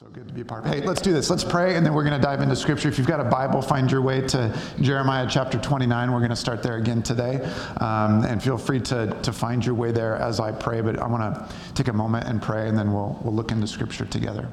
So 0.00 0.06
good 0.06 0.28
to 0.28 0.32
be 0.32 0.40
a 0.40 0.44
part 0.46 0.64
of. 0.64 0.72
Hey, 0.72 0.80
let's 0.80 1.02
do 1.02 1.12
this. 1.12 1.28
Let's 1.28 1.44
pray, 1.44 1.76
and 1.76 1.84
then 1.84 1.92
we're 1.92 2.04
going 2.04 2.18
to 2.18 2.26
dive 2.26 2.40
into 2.40 2.56
Scripture. 2.56 2.88
If 2.88 2.96
you've 2.96 3.06
got 3.06 3.20
a 3.20 3.24
Bible, 3.24 3.60
find 3.60 3.92
your 3.92 4.00
way 4.00 4.22
to 4.28 4.58
Jeremiah 4.80 5.26
chapter 5.28 5.58
29. 5.58 6.10
We're 6.10 6.20
going 6.20 6.30
to 6.30 6.36
start 6.36 6.62
there 6.62 6.76
again 6.76 7.02
today, 7.02 7.44
um, 7.82 8.24
and 8.24 8.42
feel 8.42 8.56
free 8.56 8.80
to 8.80 9.14
to 9.20 9.30
find 9.30 9.62
your 9.62 9.74
way 9.74 9.92
there 9.92 10.16
as 10.16 10.40
I 10.40 10.52
pray. 10.52 10.80
But 10.80 10.98
I 10.98 11.06
want 11.06 11.34
to 11.34 11.54
take 11.74 11.88
a 11.88 11.92
moment 11.92 12.26
and 12.26 12.40
pray, 12.40 12.66
and 12.66 12.78
then 12.78 12.94
we'll 12.94 13.20
we'll 13.22 13.34
look 13.34 13.52
into 13.52 13.66
Scripture 13.66 14.06
together. 14.06 14.48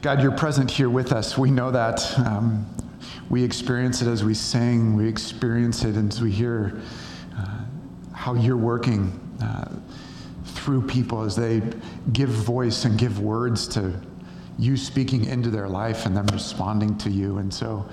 God, 0.00 0.24
you're 0.24 0.32
present 0.32 0.72
here 0.72 0.90
with 0.90 1.12
us. 1.12 1.38
We 1.38 1.52
know 1.52 1.70
that. 1.70 2.18
Um, 2.18 2.66
we 3.30 3.44
experience 3.44 4.02
it 4.02 4.08
as 4.08 4.24
we 4.24 4.34
sing. 4.34 4.96
We 4.96 5.06
experience 5.06 5.84
it 5.84 5.96
as 5.96 6.20
we 6.20 6.32
hear 6.32 6.80
uh, 7.38 7.58
how 8.12 8.34
you're 8.34 8.56
working. 8.56 9.20
Uh, 9.40 9.76
through 10.62 10.82
people 10.82 11.22
as 11.22 11.34
they 11.34 11.60
give 12.12 12.28
voice 12.28 12.84
and 12.84 12.98
give 12.98 13.20
words 13.20 13.66
to 13.68 13.92
you 14.58 14.76
speaking 14.76 15.24
into 15.24 15.50
their 15.50 15.68
life 15.68 16.06
and 16.06 16.16
them 16.16 16.26
responding 16.26 16.96
to 16.98 17.10
you. 17.10 17.38
And 17.38 17.52
so, 17.52 17.88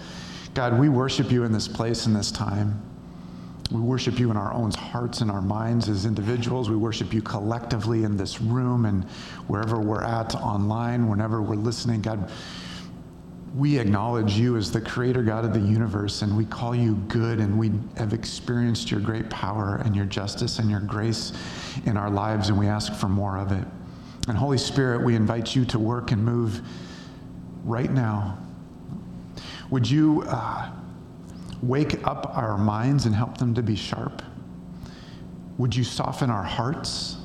God, 0.54 0.80
we 0.80 0.88
worship 0.88 1.32
you 1.32 1.44
in 1.44 1.52
this 1.52 1.68
place 1.68 2.06
in 2.06 2.14
this 2.14 2.32
time. 2.32 2.82
We 3.72 3.82
worship 3.82 4.20
you 4.20 4.32
in 4.32 4.38
our 4.38 4.54
own 4.54 4.72
hearts 4.72 5.22
and 5.22 5.30
our 5.30 5.42
minds 5.42 5.90
as 5.90 6.06
individuals. 6.06 6.70
We 6.70 6.76
worship 6.76 7.14
you 7.14 7.22
collectively 7.22 8.04
in 8.04 8.18
this 8.18 8.42
room 8.42 8.86
and 8.86 9.04
wherever 9.48 9.80
we're 9.80 10.04
at 10.04 10.36
online, 10.36 11.08
whenever 11.08 11.42
we're 11.42 11.56
listening. 11.56 12.02
God, 12.02 12.32
we 13.56 13.80
acknowledge 13.80 14.34
you 14.34 14.58
as 14.58 14.72
the 14.72 14.82
creator 14.82 15.24
God 15.24 15.44
of 15.44 15.54
the 15.54 15.60
universe, 15.60 16.22
and 16.22 16.36
we 16.38 16.46
call 16.46 16.76
you 16.76 16.96
good, 17.08 17.40
and 17.40 17.58
we 17.58 17.72
have 17.98 18.14
experienced 18.14 18.92
your 18.92 19.00
great 19.00 19.30
power 19.30 19.82
and 19.84 19.96
your 19.96 20.06
justice 20.06 20.60
and 20.60 20.70
your 20.70 20.82
grace 20.82 21.34
in 21.86 21.98
our 21.98 22.10
lives, 22.10 22.50
and 22.50 22.60
we 22.60 22.68
ask 22.68 22.94
for 22.94 23.10
more 23.10 23.38
of 23.38 23.52
it. 23.52 23.66
And 24.28 24.38
Holy 24.38 24.58
Spirit, 24.58 25.04
we 25.04 25.16
invite 25.16 25.56
you 25.56 25.66
to 25.66 25.80
work 25.80 26.12
and 26.12 26.24
move 26.24 26.62
right 27.64 27.92
now. 27.92 28.38
Would 29.72 29.90
you 29.90 30.24
uh, 30.28 30.70
wake 31.62 32.06
up 32.06 32.38
our 32.38 32.58
minds 32.58 33.06
and 33.06 33.16
help 33.16 33.38
them 33.38 33.54
to 33.56 33.64
be 33.64 33.76
sharp? 33.76 34.22
Would 35.58 35.76
you 35.76 35.84
soften 35.84 36.30
our 36.30 36.44
hearts? 36.44 37.18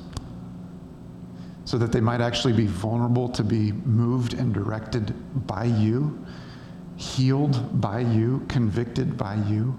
So 1.64 1.78
that 1.78 1.92
they 1.92 2.00
might 2.00 2.20
actually 2.20 2.52
be 2.52 2.66
vulnerable 2.66 3.28
to 3.30 3.42
be 3.42 3.72
moved 3.72 4.34
and 4.34 4.52
directed 4.52 5.14
by 5.46 5.64
you, 5.64 6.24
healed 6.96 7.80
by 7.80 8.00
you, 8.00 8.44
convicted 8.48 9.16
by 9.16 9.34
you. 9.34 9.78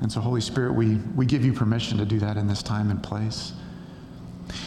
And 0.00 0.12
so, 0.12 0.20
Holy 0.20 0.40
Spirit, 0.40 0.74
we, 0.74 0.96
we 1.16 1.24
give 1.24 1.44
you 1.44 1.52
permission 1.52 1.96
to 1.98 2.04
do 2.04 2.18
that 2.18 2.36
in 2.36 2.46
this 2.46 2.62
time 2.62 2.90
and 2.90 3.02
place. 3.02 3.52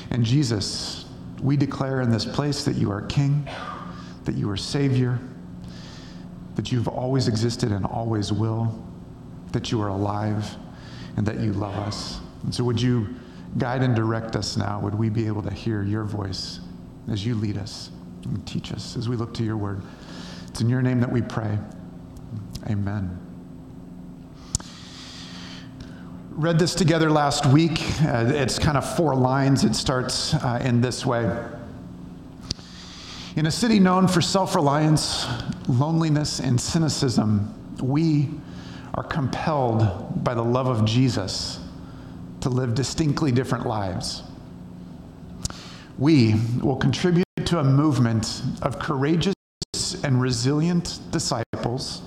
And 0.10 0.24
Jesus, 0.24 1.06
we 1.42 1.56
declare 1.56 2.02
in 2.02 2.10
this 2.10 2.26
place 2.26 2.64
that 2.66 2.76
you 2.76 2.92
are 2.92 3.02
King, 3.04 3.48
that 4.26 4.36
you 4.36 4.50
are 4.50 4.58
Savior, 4.58 5.20
that 6.56 6.72
you've 6.72 6.88
always 6.88 7.28
existed 7.28 7.72
and 7.72 7.86
always 7.86 8.34
will, 8.34 8.84
that 9.52 9.72
you 9.72 9.80
are 9.82 9.90
alive, 9.90 10.56
and 11.16 11.26
that 11.28 11.40
you 11.40 11.54
love 11.54 11.76
us. 11.76 12.20
And 12.44 12.54
so, 12.54 12.64
would 12.64 12.82
you? 12.82 13.08
Guide 13.58 13.84
and 13.84 13.96
direct 13.96 14.36
us 14.36 14.58
now. 14.58 14.80
Would 14.80 14.96
we 14.96 15.10
be 15.10 15.28
able 15.28 15.42
to 15.44 15.54
hear 15.54 15.84
your 15.84 16.04
voice 16.04 16.60
as 17.10 17.26
you 17.26 17.36
lead 17.36 17.58
us 17.58 17.92
and 18.24 18.46
teach 18.46 18.72
us 18.72 18.98
as 18.98 19.08
we 19.08 19.16
look 19.16 19.34
to 19.36 19.44
your 19.44 19.58
word? 19.58 19.82
It's 20.48 20.62
in 20.62 20.70
your 20.70 20.82
name 20.82 21.00
that 21.00 21.12
we 21.12 21.22
pray. 21.22 21.58
Amen. 22.70 23.20
Read 26.32 26.60
this 26.60 26.76
together 26.76 27.10
last 27.10 27.46
week. 27.48 27.82
Uh, 28.04 28.26
it's 28.28 28.60
kind 28.60 28.78
of 28.78 28.96
four 28.96 29.16
lines. 29.16 29.64
It 29.64 29.76
starts 29.76 30.36
uh, 30.36 30.62
in 30.64 30.82
this 30.82 31.06
way. 31.06 31.36
In 33.36 33.46
a 33.46 33.52
city 33.52 33.80
known 33.80 34.08
for 34.08 34.22
self 34.22 34.56
reliance, 34.56 35.26
loneliness, 35.68 36.40
and 36.40 36.60
cynicism, 36.60 37.54
we 37.82 38.30
are 38.94 39.04
compelled 39.04 40.24
by 40.24 40.34
the 40.34 40.44
love 40.44 40.68
of 40.68 40.86
Jesus 40.86 41.60
to 42.42 42.50
live 42.50 42.76
distinctly 42.76 43.32
different 43.32 43.66
lives. 43.66 44.24
We 45.98 46.36
will 46.62 46.76
contribute 46.76 47.26
to 47.46 47.60
a 47.60 47.64
movement 47.64 48.42
of 48.62 48.78
courageous 48.78 49.34
and 50.04 50.22
resilient 50.22 51.00
disciples 51.12 52.02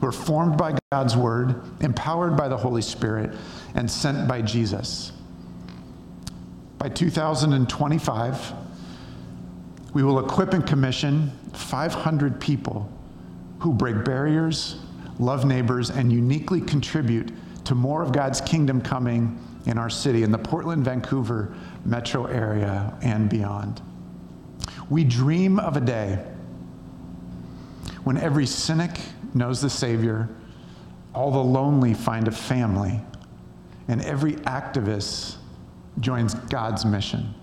who 0.00 0.06
are 0.06 0.12
formed 0.12 0.56
by 0.56 0.76
God's 0.92 1.16
word, 1.16 1.60
empowered 1.80 2.36
by 2.36 2.48
the 2.48 2.56
Holy 2.56 2.82
Spirit, 2.82 3.34
and 3.74 3.90
sent 3.90 4.28
by 4.28 4.42
Jesus. 4.42 5.12
By 6.78 6.88
2025, 6.90 8.52
we 9.94 10.02
will 10.02 10.20
equip 10.20 10.52
and 10.52 10.66
commission 10.66 11.32
500 11.54 12.38
people 12.38 12.92
who 13.60 13.72
break 13.72 14.04
barriers, 14.04 14.76
love 15.18 15.46
neighbors, 15.46 15.88
and 15.90 16.12
uniquely 16.12 16.60
contribute 16.60 17.32
to 17.64 17.74
more 17.74 18.02
of 18.02 18.12
God's 18.12 18.40
kingdom 18.42 18.80
coming 18.80 19.42
in 19.66 19.78
our 19.78 19.90
city, 19.90 20.22
in 20.22 20.30
the 20.30 20.38
Portland, 20.38 20.84
Vancouver 20.84 21.54
metro 21.84 22.26
area, 22.26 22.96
and 23.02 23.28
beyond. 23.28 23.82
We 24.88 25.04
dream 25.04 25.58
of 25.58 25.76
a 25.76 25.80
day 25.80 26.24
when 28.04 28.16
every 28.16 28.46
cynic 28.46 28.98
knows 29.34 29.60
the 29.60 29.68
Savior, 29.68 30.28
all 31.12 31.32
the 31.32 31.42
lonely 31.42 31.92
find 31.92 32.28
a 32.28 32.30
family, 32.30 33.00
and 33.88 34.00
every 34.02 34.34
activist 34.34 35.36
joins 35.98 36.34
God's 36.34 36.84
mission. 36.84 37.34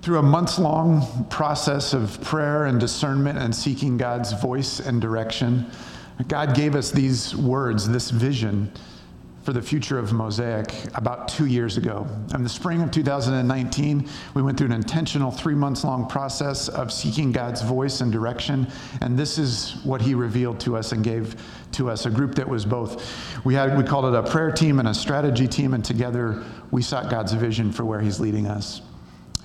Through 0.00 0.18
a 0.18 0.22
months 0.22 0.58
long 0.58 1.26
process 1.28 1.92
of 1.92 2.20
prayer 2.22 2.64
and 2.64 2.78
discernment 2.78 3.38
and 3.38 3.54
seeking 3.54 3.96
God's 3.96 4.32
voice 4.32 4.78
and 4.80 5.00
direction, 5.00 5.70
God 6.28 6.54
gave 6.54 6.74
us 6.74 6.92
these 6.92 7.36
words, 7.36 7.88
this 7.88 8.10
vision 8.10 8.72
for 9.46 9.52
the 9.52 9.62
future 9.62 9.96
of 9.96 10.12
Mosaic 10.12 10.74
about 10.96 11.28
two 11.28 11.46
years 11.46 11.76
ago. 11.76 12.04
In 12.34 12.42
the 12.42 12.48
spring 12.48 12.82
of 12.82 12.90
2019, 12.90 14.08
we 14.34 14.42
went 14.42 14.58
through 14.58 14.66
an 14.66 14.72
intentional 14.72 15.30
three 15.30 15.54
months 15.54 15.84
long 15.84 16.08
process 16.08 16.68
of 16.68 16.92
seeking 16.92 17.30
God's 17.30 17.62
voice 17.62 18.00
and 18.00 18.10
direction. 18.10 18.66
And 19.02 19.16
this 19.16 19.38
is 19.38 19.76
what 19.84 20.02
he 20.02 20.16
revealed 20.16 20.58
to 20.60 20.76
us 20.76 20.90
and 20.90 21.04
gave 21.04 21.40
to 21.74 21.88
us 21.88 22.06
a 22.06 22.10
group 22.10 22.34
that 22.34 22.48
was 22.48 22.64
both, 22.64 23.08
we, 23.44 23.54
had, 23.54 23.78
we 23.78 23.84
called 23.84 24.12
it 24.12 24.18
a 24.18 24.22
prayer 24.24 24.50
team 24.50 24.80
and 24.80 24.88
a 24.88 24.94
strategy 24.94 25.46
team. 25.46 25.74
And 25.74 25.84
together 25.84 26.42
we 26.72 26.82
sought 26.82 27.08
God's 27.08 27.32
vision 27.32 27.70
for 27.70 27.84
where 27.84 28.00
he's 28.00 28.18
leading 28.18 28.48
us. 28.48 28.82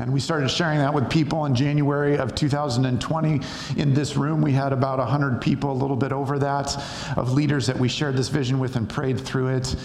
And 0.02 0.12
we 0.12 0.20
started 0.20 0.50
sharing 0.50 0.80
that 0.80 0.92
with 0.92 1.12
people 1.12 1.46
in 1.46 1.54
January 1.54 2.18
of 2.18 2.34
2020. 2.34 3.40
In 3.78 3.94
this 3.94 4.18
room, 4.18 4.42
we 4.42 4.52
had 4.52 4.74
about 4.74 4.98
100 4.98 5.40
people, 5.40 5.72
a 5.72 5.74
little 5.74 5.96
bit 5.96 6.12
over 6.12 6.40
that, 6.40 6.76
of 7.16 7.34
leaders 7.34 7.68
that 7.68 7.78
we 7.78 7.88
shared 7.88 8.18
this 8.18 8.28
vision 8.28 8.58
with 8.58 8.76
and 8.78 8.90
prayed 8.90 9.20
through 9.20 9.50
it. 9.50 9.76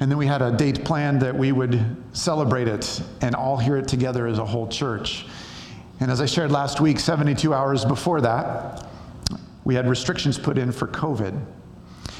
And 0.00 0.10
then 0.10 0.16
we 0.16 0.26
had 0.26 0.40
a 0.40 0.50
date 0.50 0.82
planned 0.86 1.20
that 1.20 1.36
we 1.36 1.52
would 1.52 1.94
celebrate 2.14 2.68
it 2.68 3.02
and 3.20 3.34
all 3.34 3.58
hear 3.58 3.76
it 3.76 3.86
together 3.86 4.26
as 4.26 4.38
a 4.38 4.46
whole 4.46 4.66
church. 4.66 5.26
And 6.00 6.10
as 6.10 6.22
I 6.22 6.26
shared 6.26 6.50
last 6.50 6.80
week, 6.80 6.98
72 6.98 7.52
hours 7.52 7.84
before 7.84 8.22
that, 8.22 8.86
we 9.64 9.74
had 9.74 9.86
restrictions 9.86 10.38
put 10.38 10.56
in 10.56 10.72
for 10.72 10.88
COVID. 10.88 11.38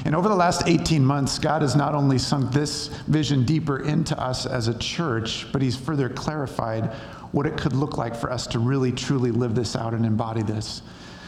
And 0.03 0.15
over 0.15 0.27
the 0.27 0.35
last 0.35 0.67
18 0.67 1.03
months, 1.03 1.39
God 1.39 1.61
has 1.61 1.75
not 1.75 1.95
only 1.95 2.17
sunk 2.17 2.51
this 2.51 2.87
vision 3.07 3.45
deeper 3.45 3.79
into 3.79 4.19
us 4.19 4.45
as 4.45 4.67
a 4.67 4.77
church, 4.77 5.47
but 5.51 5.61
He's 5.61 5.77
further 5.77 6.09
clarified 6.09 6.91
what 7.31 7.45
it 7.45 7.57
could 7.57 7.73
look 7.73 7.97
like 7.97 8.15
for 8.15 8.31
us 8.31 8.47
to 8.47 8.59
really, 8.59 8.91
truly 8.91 9.31
live 9.31 9.55
this 9.55 9.75
out 9.75 9.93
and 9.93 10.05
embody 10.05 10.41
this. 10.41 10.81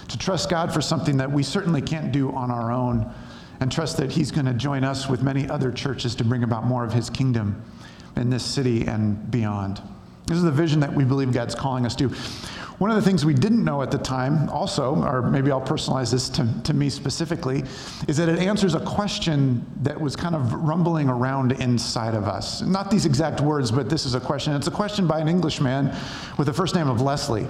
To 0.09 0.17
trust 0.17 0.49
God 0.49 0.73
for 0.73 0.81
something 0.81 1.17
that 1.17 1.31
we 1.31 1.43
certainly 1.43 1.81
can't 1.81 2.11
do 2.11 2.31
on 2.31 2.49
our 2.49 2.71
own, 2.71 3.13
and 3.59 3.71
trust 3.71 3.97
that 3.97 4.11
He's 4.11 4.31
going 4.31 4.45
to 4.45 4.53
join 4.53 4.83
us 4.83 5.09
with 5.09 5.21
many 5.21 5.49
other 5.49 5.71
churches 5.71 6.15
to 6.15 6.23
bring 6.23 6.43
about 6.43 6.65
more 6.65 6.85
of 6.85 6.93
His 6.93 7.09
kingdom 7.09 7.63
in 8.15 8.29
this 8.29 8.45
city 8.45 8.85
and 8.85 9.29
beyond. 9.31 9.81
This 10.27 10.37
is 10.37 10.43
the 10.43 10.51
vision 10.51 10.79
that 10.81 10.93
we 10.93 11.05
believe 11.05 11.31
God's 11.31 11.55
calling 11.55 11.85
us 11.85 11.95
to. 11.95 12.11
One 12.77 12.91
of 12.91 12.95
the 12.95 13.01
things 13.01 13.25
we 13.25 13.33
didn't 13.33 13.63
know 13.63 13.81
at 13.81 13.89
the 13.89 13.97
time, 13.97 14.49
also, 14.49 15.03
or 15.03 15.23
maybe 15.23 15.49
I'll 15.49 15.59
personalize 15.59 16.11
this 16.11 16.29
to, 16.29 16.47
to 16.65 16.75
me 16.75 16.91
specifically, 16.91 17.63
is 18.07 18.17
that 18.17 18.29
it 18.29 18.37
answers 18.37 18.75
a 18.75 18.79
question 18.81 19.65
that 19.81 19.99
was 19.99 20.15
kind 20.15 20.35
of 20.35 20.53
rumbling 20.53 21.09
around 21.09 21.53
inside 21.53 22.13
of 22.13 22.25
us. 22.25 22.61
Not 22.61 22.91
these 22.91 23.07
exact 23.07 23.41
words, 23.41 23.71
but 23.71 23.89
this 23.89 24.05
is 24.05 24.13
a 24.13 24.19
question. 24.19 24.53
It's 24.53 24.67
a 24.67 24.71
question 24.71 25.07
by 25.07 25.19
an 25.19 25.27
Englishman 25.27 25.91
with 26.37 26.45
the 26.45 26.53
first 26.53 26.75
name 26.75 26.87
of 26.87 27.01
Leslie. 27.01 27.47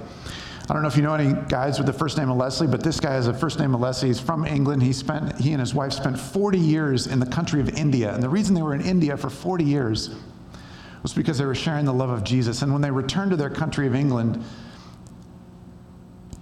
I 0.69 0.73
don't 0.73 0.81
know 0.81 0.87
if 0.87 0.95
you 0.95 1.03
know 1.03 1.13
any 1.13 1.33
guys 1.49 1.77
with 1.77 1.87
the 1.87 1.93
first 1.93 2.17
name 2.17 2.29
of 2.29 2.37
Leslie, 2.37 2.67
but 2.67 2.81
this 2.81 2.99
guy 2.99 3.13
has 3.13 3.27
a 3.27 3.33
first 3.33 3.59
name 3.59 3.75
of 3.75 3.81
Leslie. 3.81 4.07
He's 4.07 4.21
from 4.21 4.45
England. 4.45 4.81
He 4.81 4.93
spent 4.93 5.37
he 5.39 5.51
and 5.51 5.59
his 5.59 5.73
wife 5.73 5.91
spent 5.91 6.17
40 6.17 6.57
years 6.57 7.07
in 7.07 7.19
the 7.19 7.25
country 7.25 7.59
of 7.59 7.67
India. 7.69 8.13
And 8.13 8.23
the 8.23 8.29
reason 8.29 8.55
they 8.55 8.61
were 8.61 8.75
in 8.75 8.81
India 8.81 9.17
for 9.17 9.29
40 9.29 9.65
years 9.65 10.15
was 11.03 11.13
because 11.13 11.37
they 11.37 11.45
were 11.45 11.55
sharing 11.55 11.83
the 11.83 11.93
love 11.93 12.09
of 12.09 12.23
Jesus. 12.23 12.61
And 12.61 12.71
when 12.71 12.81
they 12.81 12.91
returned 12.91 13.31
to 13.31 13.37
their 13.37 13.49
country 13.49 13.87
of 13.87 13.95
England, 13.95 14.43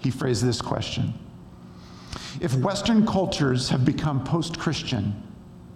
he 0.05 0.11
phrased 0.11 0.45
this 0.45 0.61
question 0.61 1.13
If 2.39 2.53
Western 2.55 3.07
cultures 3.07 3.69
have 3.69 3.83
become 3.83 4.23
post 4.23 4.59
Christian, 4.59 5.21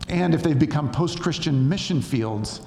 and 0.07 0.35
if 0.35 0.43
they've 0.43 0.57
become 0.57 0.91
post 0.91 1.19
Christian 1.19 1.67
mission 1.67 1.99
fields, 2.01 2.61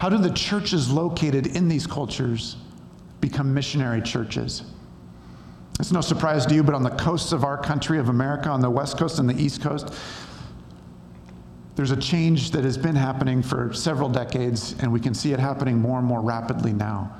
How 0.00 0.10
do 0.10 0.18
the 0.18 0.30
churches 0.30 0.90
located 0.90 1.46
in 1.56 1.66
these 1.66 1.86
cultures 1.86 2.56
become 3.22 3.54
missionary 3.54 4.02
churches? 4.02 4.64
It's 5.80 5.92
no 5.92 6.02
surprise 6.02 6.44
to 6.44 6.54
you, 6.54 6.62
but 6.62 6.74
on 6.74 6.82
the 6.82 6.90
coasts 6.90 7.32
of 7.32 7.42
our 7.42 7.56
country, 7.56 7.98
of 7.98 8.10
America, 8.10 8.50
on 8.50 8.60
the 8.60 8.68
West 8.68 8.98
Coast 8.98 9.18
and 9.18 9.30
the 9.30 9.40
East 9.40 9.62
Coast, 9.62 9.94
there's 11.74 11.92
a 11.92 11.96
change 11.96 12.50
that 12.50 12.64
has 12.64 12.76
been 12.76 12.96
happening 12.96 13.42
for 13.42 13.72
several 13.72 14.10
decades, 14.10 14.74
and 14.80 14.92
we 14.92 15.00
can 15.00 15.14
see 15.14 15.32
it 15.32 15.38
happening 15.38 15.78
more 15.78 15.98
and 15.98 16.06
more 16.06 16.20
rapidly 16.20 16.72
now. 16.72 17.16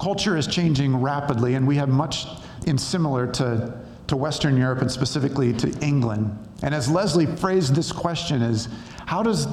Culture 0.00 0.36
is 0.36 0.46
changing 0.46 0.96
rapidly, 0.96 1.54
and 1.54 1.68
we 1.68 1.76
have 1.76 1.90
much 1.90 2.26
in 2.66 2.76
similar 2.76 3.26
to, 3.32 3.80
to 4.08 4.16
Western 4.16 4.56
Europe 4.56 4.80
and 4.80 4.90
specifically 4.90 5.52
to 5.54 5.70
England. 5.78 6.36
And 6.62 6.74
as 6.74 6.88
Leslie 6.88 7.26
phrased 7.26 7.74
this 7.74 7.92
question 7.92 8.42
is, 8.42 8.68
how 9.06 9.22
does 9.22 9.46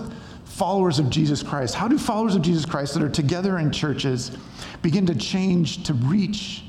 followers 0.45 0.99
of 0.99 1.09
Jesus 1.09 1.41
Christ, 1.41 1.75
how 1.75 1.87
do 1.87 1.97
followers 1.97 2.35
of 2.35 2.41
Jesus 2.41 2.65
Christ 2.65 2.93
that 2.93 3.03
are 3.03 3.09
together 3.09 3.59
in 3.59 3.71
churches 3.71 4.31
begin 4.81 5.05
to 5.07 5.15
change 5.15 5.83
to 5.83 5.93
reach 5.93 6.63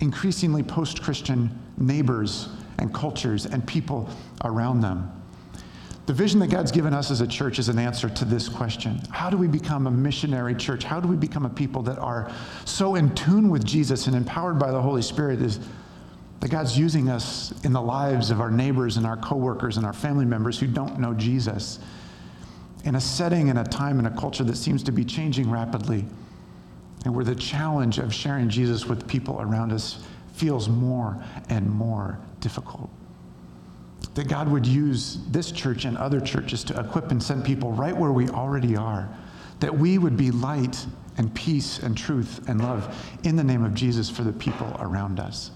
increasingly 0.00 0.62
post 0.62 1.02
Christian 1.02 1.58
neighbors 1.76 2.48
and 2.78 2.92
cultures 2.92 3.46
and 3.46 3.66
people 3.66 4.08
around 4.44 4.80
them. 4.80 5.10
The 6.10 6.16
vision 6.16 6.40
that 6.40 6.50
God's 6.50 6.72
given 6.72 6.92
us 6.92 7.12
as 7.12 7.20
a 7.20 7.26
church 7.28 7.60
is 7.60 7.68
an 7.68 7.78
answer 7.78 8.08
to 8.08 8.24
this 8.24 8.48
question 8.48 9.00
How 9.12 9.30
do 9.30 9.36
we 9.36 9.46
become 9.46 9.86
a 9.86 9.92
missionary 9.92 10.56
church? 10.56 10.82
How 10.82 10.98
do 10.98 11.06
we 11.06 11.14
become 11.14 11.46
a 11.46 11.48
people 11.48 11.82
that 11.82 12.00
are 12.00 12.32
so 12.64 12.96
in 12.96 13.14
tune 13.14 13.48
with 13.48 13.64
Jesus 13.64 14.08
and 14.08 14.16
empowered 14.16 14.58
by 14.58 14.72
the 14.72 14.82
Holy 14.82 15.02
Spirit 15.02 15.40
is 15.40 15.60
that 16.40 16.50
God's 16.50 16.76
using 16.76 17.08
us 17.08 17.54
in 17.62 17.72
the 17.72 17.80
lives 17.80 18.32
of 18.32 18.40
our 18.40 18.50
neighbors 18.50 18.96
and 18.96 19.06
our 19.06 19.18
coworkers 19.18 19.76
and 19.76 19.86
our 19.86 19.92
family 19.92 20.24
members 20.24 20.58
who 20.58 20.66
don't 20.66 20.98
know 20.98 21.14
Jesus 21.14 21.78
in 22.82 22.96
a 22.96 23.00
setting 23.00 23.48
and 23.48 23.60
a 23.60 23.64
time 23.64 23.98
and 23.98 24.08
a 24.08 24.18
culture 24.18 24.42
that 24.42 24.56
seems 24.56 24.82
to 24.82 24.90
be 24.90 25.04
changing 25.04 25.48
rapidly 25.48 26.04
and 27.04 27.14
where 27.14 27.24
the 27.24 27.36
challenge 27.36 27.98
of 27.98 28.12
sharing 28.12 28.48
Jesus 28.48 28.84
with 28.84 29.06
people 29.06 29.40
around 29.40 29.70
us 29.70 30.02
feels 30.32 30.68
more 30.68 31.22
and 31.50 31.70
more 31.70 32.18
difficult. 32.40 32.90
That 34.14 34.28
God 34.28 34.48
would 34.48 34.66
use 34.66 35.18
this 35.30 35.52
church 35.52 35.84
and 35.84 35.96
other 35.96 36.20
churches 36.20 36.64
to 36.64 36.80
equip 36.80 37.10
and 37.10 37.22
send 37.22 37.44
people 37.44 37.72
right 37.72 37.96
where 37.96 38.12
we 38.12 38.28
already 38.28 38.76
are. 38.76 39.08
That 39.60 39.76
we 39.76 39.98
would 39.98 40.16
be 40.16 40.30
light 40.30 40.86
and 41.16 41.34
peace 41.34 41.78
and 41.78 41.96
truth 41.96 42.48
and 42.48 42.62
love 42.62 42.96
in 43.24 43.36
the 43.36 43.44
name 43.44 43.62
of 43.62 43.74
Jesus 43.74 44.08
for 44.08 44.22
the 44.22 44.32
people 44.32 44.76
around 44.80 45.20
us. 45.20 45.50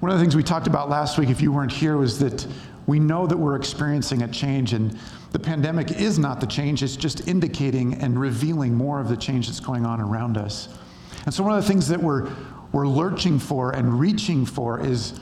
One 0.00 0.10
of 0.10 0.18
the 0.18 0.24
things 0.24 0.34
we 0.34 0.42
talked 0.42 0.66
about 0.66 0.90
last 0.90 1.16
week, 1.18 1.28
if 1.28 1.40
you 1.40 1.52
weren't 1.52 1.70
here, 1.70 1.96
was 1.96 2.18
that 2.18 2.44
we 2.88 2.98
know 2.98 3.26
that 3.28 3.36
we're 3.36 3.54
experiencing 3.54 4.22
a 4.22 4.28
change, 4.28 4.72
and 4.72 4.98
the 5.30 5.38
pandemic 5.38 5.92
is 5.92 6.18
not 6.18 6.40
the 6.40 6.46
change, 6.46 6.82
it's 6.82 6.96
just 6.96 7.28
indicating 7.28 7.94
and 7.94 8.20
revealing 8.20 8.74
more 8.74 9.00
of 9.00 9.08
the 9.08 9.16
change 9.16 9.46
that's 9.46 9.60
going 9.60 9.86
on 9.86 10.00
around 10.00 10.36
us. 10.36 10.68
And 11.24 11.32
so, 11.32 11.44
one 11.44 11.56
of 11.56 11.62
the 11.62 11.68
things 11.68 11.86
that 11.86 12.02
we're, 12.02 12.28
we're 12.72 12.88
lurching 12.88 13.38
for 13.38 13.70
and 13.70 14.00
reaching 14.00 14.44
for 14.44 14.84
is 14.84 15.20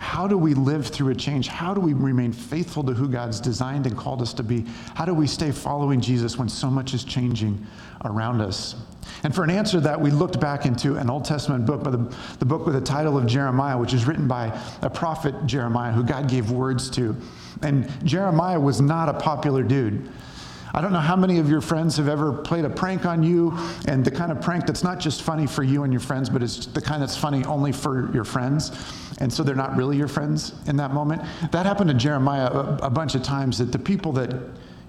how 0.00 0.26
do 0.26 0.38
we 0.38 0.54
live 0.54 0.86
through 0.86 1.10
a 1.10 1.14
change? 1.14 1.46
How 1.46 1.74
do 1.74 1.80
we 1.80 1.92
remain 1.92 2.32
faithful 2.32 2.82
to 2.84 2.94
who 2.94 3.06
God's 3.06 3.38
designed 3.38 3.86
and 3.86 3.94
called 3.94 4.22
us 4.22 4.32
to 4.32 4.42
be? 4.42 4.64
How 4.94 5.04
do 5.04 5.12
we 5.12 5.26
stay 5.26 5.52
following 5.52 6.00
Jesus 6.00 6.38
when 6.38 6.48
so 6.48 6.70
much 6.70 6.94
is 6.94 7.04
changing 7.04 7.66
around 8.06 8.40
us? 8.40 8.76
And 9.24 9.34
for 9.34 9.44
an 9.44 9.50
answer 9.50 9.72
to 9.72 9.80
that, 9.82 10.00
we 10.00 10.10
looked 10.10 10.40
back 10.40 10.64
into 10.64 10.96
an 10.96 11.10
Old 11.10 11.26
Testament 11.26 11.66
book, 11.66 11.84
the, 11.84 12.16
the 12.38 12.46
book 12.46 12.64
with 12.64 12.76
the 12.76 12.80
title 12.80 13.18
of 13.18 13.26
Jeremiah, 13.26 13.76
which 13.76 13.92
is 13.92 14.06
written 14.06 14.26
by 14.26 14.58
a 14.80 14.88
prophet 14.88 15.34
Jeremiah 15.44 15.92
who 15.92 16.02
God 16.02 16.30
gave 16.30 16.50
words 16.50 16.88
to. 16.92 17.14
And 17.60 17.86
Jeremiah 18.02 18.58
was 18.58 18.80
not 18.80 19.10
a 19.10 19.14
popular 19.14 19.62
dude. 19.62 20.10
I 20.72 20.80
don't 20.80 20.92
know 20.92 21.00
how 21.00 21.16
many 21.16 21.38
of 21.38 21.48
your 21.48 21.60
friends 21.60 21.96
have 21.96 22.08
ever 22.08 22.32
played 22.32 22.64
a 22.64 22.70
prank 22.70 23.04
on 23.04 23.22
you, 23.22 23.56
and 23.86 24.04
the 24.04 24.10
kind 24.10 24.30
of 24.30 24.40
prank 24.40 24.66
that's 24.66 24.84
not 24.84 25.00
just 25.00 25.22
funny 25.22 25.46
for 25.46 25.62
you 25.62 25.82
and 25.82 25.92
your 25.92 26.00
friends, 26.00 26.30
but 26.30 26.42
it's 26.42 26.66
the 26.66 26.80
kind 26.80 27.02
that's 27.02 27.16
funny 27.16 27.44
only 27.44 27.72
for 27.72 28.12
your 28.12 28.24
friends. 28.24 28.70
And 29.18 29.32
so 29.32 29.42
they're 29.42 29.54
not 29.54 29.76
really 29.76 29.96
your 29.96 30.08
friends 30.08 30.54
in 30.66 30.76
that 30.76 30.92
moment. 30.92 31.22
That 31.50 31.66
happened 31.66 31.90
to 31.90 31.94
Jeremiah 31.94 32.46
a, 32.46 32.76
a 32.82 32.90
bunch 32.90 33.14
of 33.14 33.22
times 33.22 33.58
that 33.58 33.72
the 33.72 33.78
people 33.78 34.12
that 34.12 34.34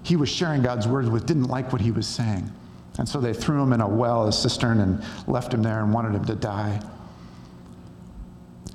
he 0.04 0.16
was 0.16 0.28
sharing 0.28 0.62
God's 0.62 0.88
words 0.88 1.10
with 1.10 1.26
didn't 1.26 1.44
like 1.44 1.72
what 1.72 1.80
he 1.80 1.90
was 1.90 2.06
saying. 2.06 2.50
And 2.98 3.08
so 3.08 3.20
they 3.20 3.32
threw 3.32 3.62
him 3.62 3.72
in 3.72 3.80
a 3.80 3.88
well, 3.88 4.26
a 4.26 4.32
cistern, 4.32 4.80
and 4.80 5.02
left 5.26 5.52
him 5.52 5.62
there 5.62 5.82
and 5.82 5.92
wanted 5.92 6.14
him 6.14 6.24
to 6.26 6.34
die. 6.34 6.80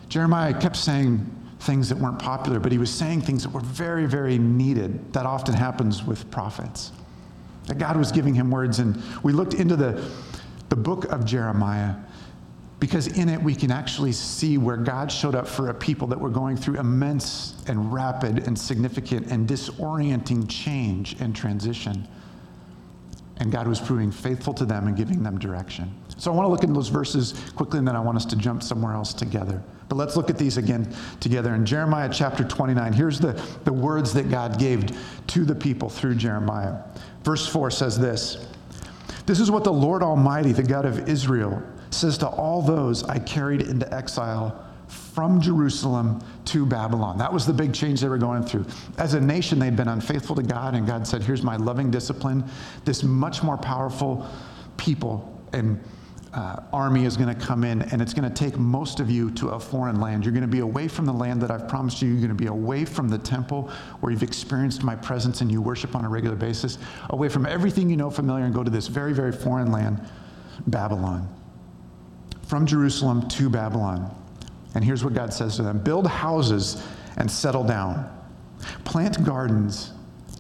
Jeremiah 0.10 0.60
kept 0.60 0.76
saying 0.76 1.26
things 1.60 1.90
that 1.90 1.98
weren't 1.98 2.20
popular, 2.20 2.60
but 2.60 2.72
he 2.72 2.78
was 2.78 2.94
saying 2.94 3.22
things 3.22 3.44
that 3.44 3.52
were 3.52 3.62
very, 3.62 4.06
very 4.06 4.38
needed. 4.38 5.14
That 5.14 5.26
often 5.26 5.54
happens 5.54 6.04
with 6.04 6.30
prophets. 6.30 6.92
That 7.66 7.78
God 7.78 7.98
was 7.98 8.12
giving 8.12 8.34
him 8.34 8.52
words. 8.52 8.80
And 8.80 9.02
we 9.24 9.34
looked 9.34 9.54
into 9.54 9.76
the, 9.76 10.10
the 10.70 10.76
book 10.76 11.06
of 11.06 11.26
Jeremiah 11.26 11.96
because 12.80 13.08
in 13.08 13.28
it 13.28 13.42
we 13.42 13.56
can 13.56 13.72
actually 13.72 14.12
see 14.12 14.58
where 14.58 14.78
God 14.78 15.12
showed 15.12 15.34
up 15.34 15.48
for 15.48 15.70
a 15.70 15.74
people 15.74 16.08
that 16.08 16.20
were 16.20 16.30
going 16.30 16.56
through 16.56 16.80
immense 16.80 17.56
and 17.68 17.92
rapid 17.92 18.46
and 18.46 18.58
significant 18.58 19.32
and 19.32 19.48
disorienting 19.48 20.48
change 20.48 21.20
and 21.20 21.36
transition. 21.36 22.08
And 23.38 23.52
God 23.52 23.68
was 23.68 23.80
proving 23.80 24.12
faithful 24.12 24.54
to 24.56 24.66
them 24.66 24.88
and 24.88 24.96
giving 24.96 25.24
them 25.24 25.40
direction. 25.40 25.94
So 26.18 26.32
I 26.32 26.36
want 26.36 26.46
to 26.46 26.52
look 26.52 26.64
at 26.64 26.74
those 26.74 26.90
verses 26.90 27.34
quickly 27.56 27.80
and 27.80 27.88
then 27.88 27.96
I 27.96 28.00
want 28.00 28.18
us 28.18 28.26
to 28.26 28.36
jump 28.36 28.64
somewhere 28.64 28.94
else 28.94 29.14
together. 29.14 29.62
But 29.88 29.96
let's 29.96 30.18
look 30.18 30.30
at 30.30 30.38
these 30.38 30.58
again 30.58 30.94
together. 31.20 31.54
In 31.54 31.66
Jeremiah 31.66 32.10
chapter 32.12 32.44
29, 32.44 32.92
here's 32.94 33.20
the, 33.20 33.42
the 33.64 33.74
words 33.74 34.14
that 34.14 34.30
God 34.30 34.60
gave 34.60 34.98
to 35.28 35.46
the 35.46 35.56
people 35.56 35.90
through 35.90 36.16
Jeremiah. 36.16 36.80
Verse 37.24 37.48
4 37.48 37.72
says 37.72 38.00
this 38.00 38.48
This 39.26 39.40
is 39.40 39.52
what 39.52 39.64
the 39.64 39.74
Lord 39.74 40.02
Almighty, 40.02 40.52
the 40.52 40.64
God 40.64 40.86
of 40.86 41.08
Israel, 41.08 41.62
says 41.92 42.18
to 42.20 42.28
all 42.28 42.62
those 42.62 43.04
I 43.04 43.20
carried 43.20 43.62
into 43.62 43.92
exile 43.94 44.64
from 44.88 45.40
Jerusalem 45.42 46.24
to 46.46 46.66
Babylon. 46.66 47.18
That 47.18 47.32
was 47.32 47.46
the 47.46 47.54
big 47.54 47.74
change 47.74 48.02
they 48.02 48.08
were 48.08 48.18
going 48.18 48.44
through. 48.44 48.66
As 48.98 49.14
a 49.14 49.22
nation, 49.22 49.60
they'd 49.60 49.76
been 49.76 49.88
unfaithful 49.88 50.36
to 50.36 50.44
God, 50.44 50.76
and 50.76 50.88
God 50.88 51.08
said, 51.08 51.24
Here's 51.24 51.44
my 51.44 51.58
loving 51.58 51.92
discipline. 51.92 52.44
This 52.86 53.04
much 53.04 53.44
more 53.44 53.58
powerful 53.58 54.28
people 54.78 55.34
and 55.54 55.82
uh, 56.38 56.62
army 56.72 57.04
is 57.04 57.18
going 57.18 57.34
to 57.36 57.46
come 57.46 57.64
in 57.64 57.82
and 57.82 58.00
it's 58.00 58.14
going 58.14 58.32
to 58.32 58.34
take 58.34 58.60
most 58.60 59.00
of 59.00 59.10
you 59.10 59.32
to 59.32 59.50
a 59.50 59.60
foreign 59.60 60.00
land. 60.00 60.24
You're 60.24 60.34
going 60.34 60.44
to 60.44 60.48
be 60.48 60.60
away 60.60 60.88
from 60.88 61.06
the 61.06 61.14
land 61.14 61.42
that 61.42 61.50
I've 61.50 61.68
promised 61.68 62.00
you. 62.00 62.10
You're 62.10 62.18
going 62.18 62.30
to 62.30 62.36
be 62.36 62.46
away 62.46 62.86
from 62.86 63.10
the 63.10 63.18
temple 63.18 63.72
where 64.02 64.12
you've 64.12 64.22
experienced 64.22 64.84
my 64.84 64.96
presence 64.96 65.42
and 65.42 65.52
you 65.52 65.64
worship 65.64 65.96
on 65.96 66.06
a 66.06 66.10
regular 66.10 66.36
basis, 66.36 66.78
away 67.10 67.28
from 67.28 67.48
everything 67.48 67.90
you 67.90 67.98
know 67.98 68.12
familiar 68.12 68.46
and 68.46 68.54
go 68.54 68.64
to 68.64 68.70
this 68.70 68.86
very, 68.86 69.14
very 69.14 69.32
foreign 69.32 69.72
land, 69.72 70.00
Babylon. 70.68 71.28
From 72.46 72.68
Jerusalem 72.68 73.28
to 73.30 73.50
Babylon. 73.50 74.16
And 74.76 74.84
here's 74.86 75.04
what 75.04 75.16
God 75.16 75.34
says 75.34 75.56
to 75.56 75.64
them 75.64 75.80
Build 75.80 76.06
houses 76.06 76.86
and 77.18 77.32
settle 77.32 77.64
down, 77.64 78.16
plant 78.86 79.24
gardens 79.26 79.92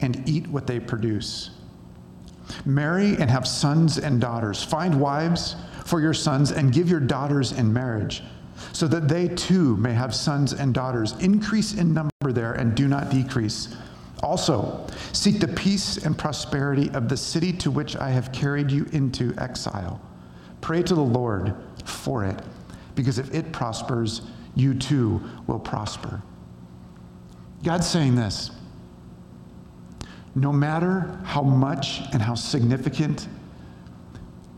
and 0.01 0.29
eat 0.29 0.45
what 0.47 0.67
they 0.67 0.79
produce. 0.79 1.49
Marry 2.65 3.15
and 3.17 3.31
have 3.31 3.47
sons 3.47 3.97
and 3.97 4.21
daughters. 4.21 4.63
Find 4.63 5.01
wives 5.01 5.55
for 5.87 6.01
your 6.01 6.13
sons 6.13 6.51
and 6.51 6.73
give 6.73 6.89
your 6.89 6.99
daughters 6.99 7.53
in 7.53 7.71
marriage, 7.71 8.21
so 8.73 8.87
that 8.89 9.07
they 9.07 9.29
too 9.29 9.77
may 9.77 9.93
have 9.93 10.13
sons 10.13 10.51
and 10.51 10.73
daughters. 10.73 11.13
Increase 11.19 11.73
in 11.75 11.93
number 11.93 12.33
there 12.33 12.53
and 12.53 12.75
do 12.75 12.89
not 12.89 13.09
decrease. 13.09 13.73
Also, 14.21 14.85
seek 15.13 15.39
the 15.39 15.47
peace 15.47 15.97
and 15.97 16.17
prosperity 16.17 16.89
of 16.89 17.07
the 17.07 17.15
city 17.15 17.53
to 17.53 17.71
which 17.71 17.95
I 17.95 18.09
have 18.09 18.33
carried 18.33 18.69
you 18.69 18.85
into 18.91 19.33
exile. 19.37 20.01
Pray 20.59 20.83
to 20.83 20.93
the 20.93 21.01
Lord 21.01 21.55
for 21.85 22.25
it, 22.25 22.37
because 22.95 23.17
if 23.17 23.33
it 23.33 23.53
prospers, 23.53 24.23
you 24.55 24.73
too 24.73 25.21
will 25.45 25.59
prosper. 25.59 26.21
God's 27.63 27.87
saying 27.87 28.15
this 28.15 28.51
no 30.35 30.51
matter 30.51 31.19
how 31.23 31.41
much 31.41 32.01
and 32.11 32.21
how 32.21 32.35
significant 32.35 33.27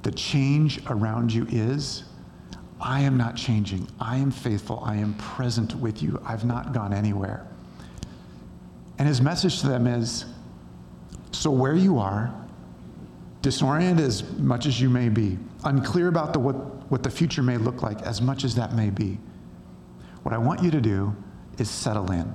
the 0.01 0.11
change 0.11 0.79
around 0.87 1.33
you 1.33 1.45
is, 1.49 2.03
I 2.79 3.01
am 3.01 3.17
not 3.17 3.35
changing. 3.35 3.87
I 3.99 4.17
am 4.17 4.31
faithful. 4.31 4.81
I 4.85 4.95
am 4.95 5.13
present 5.15 5.75
with 5.75 6.01
you. 6.01 6.21
I've 6.25 6.45
not 6.45 6.73
gone 6.73 6.93
anywhere. 6.93 7.45
And 8.97 9.07
his 9.07 9.21
message 9.21 9.59
to 9.61 9.67
them 9.67 9.87
is 9.87 10.25
so 11.31 11.51
where 11.51 11.75
you 11.75 11.99
are, 11.99 12.33
disoriented 13.41 14.05
as 14.05 14.29
much 14.37 14.65
as 14.65 14.79
you 14.79 14.89
may 14.89 15.09
be, 15.09 15.37
unclear 15.63 16.07
about 16.07 16.33
the, 16.33 16.39
what, 16.39 16.55
what 16.91 17.03
the 17.03 17.09
future 17.09 17.43
may 17.43 17.57
look 17.57 17.81
like, 17.81 18.01
as 18.01 18.21
much 18.21 18.43
as 18.43 18.55
that 18.55 18.73
may 18.73 18.89
be, 18.89 19.17
what 20.23 20.33
I 20.33 20.37
want 20.37 20.63
you 20.63 20.71
to 20.71 20.81
do 20.81 21.15
is 21.57 21.69
settle 21.69 22.11
in. 22.11 22.33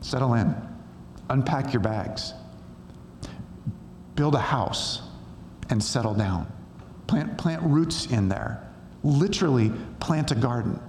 Settle 0.00 0.34
in. 0.34 0.54
Unpack 1.30 1.72
your 1.72 1.82
bags. 1.82 2.34
Build 4.14 4.34
a 4.34 4.40
house 4.40 5.02
and 5.70 5.82
settle 5.82 6.14
down. 6.14 6.50
Plant, 7.06 7.38
plant 7.38 7.62
roots 7.62 8.06
in 8.06 8.28
there. 8.28 8.68
Literally, 9.02 9.70
plant 10.00 10.30
a 10.30 10.34
garden. 10.34 10.80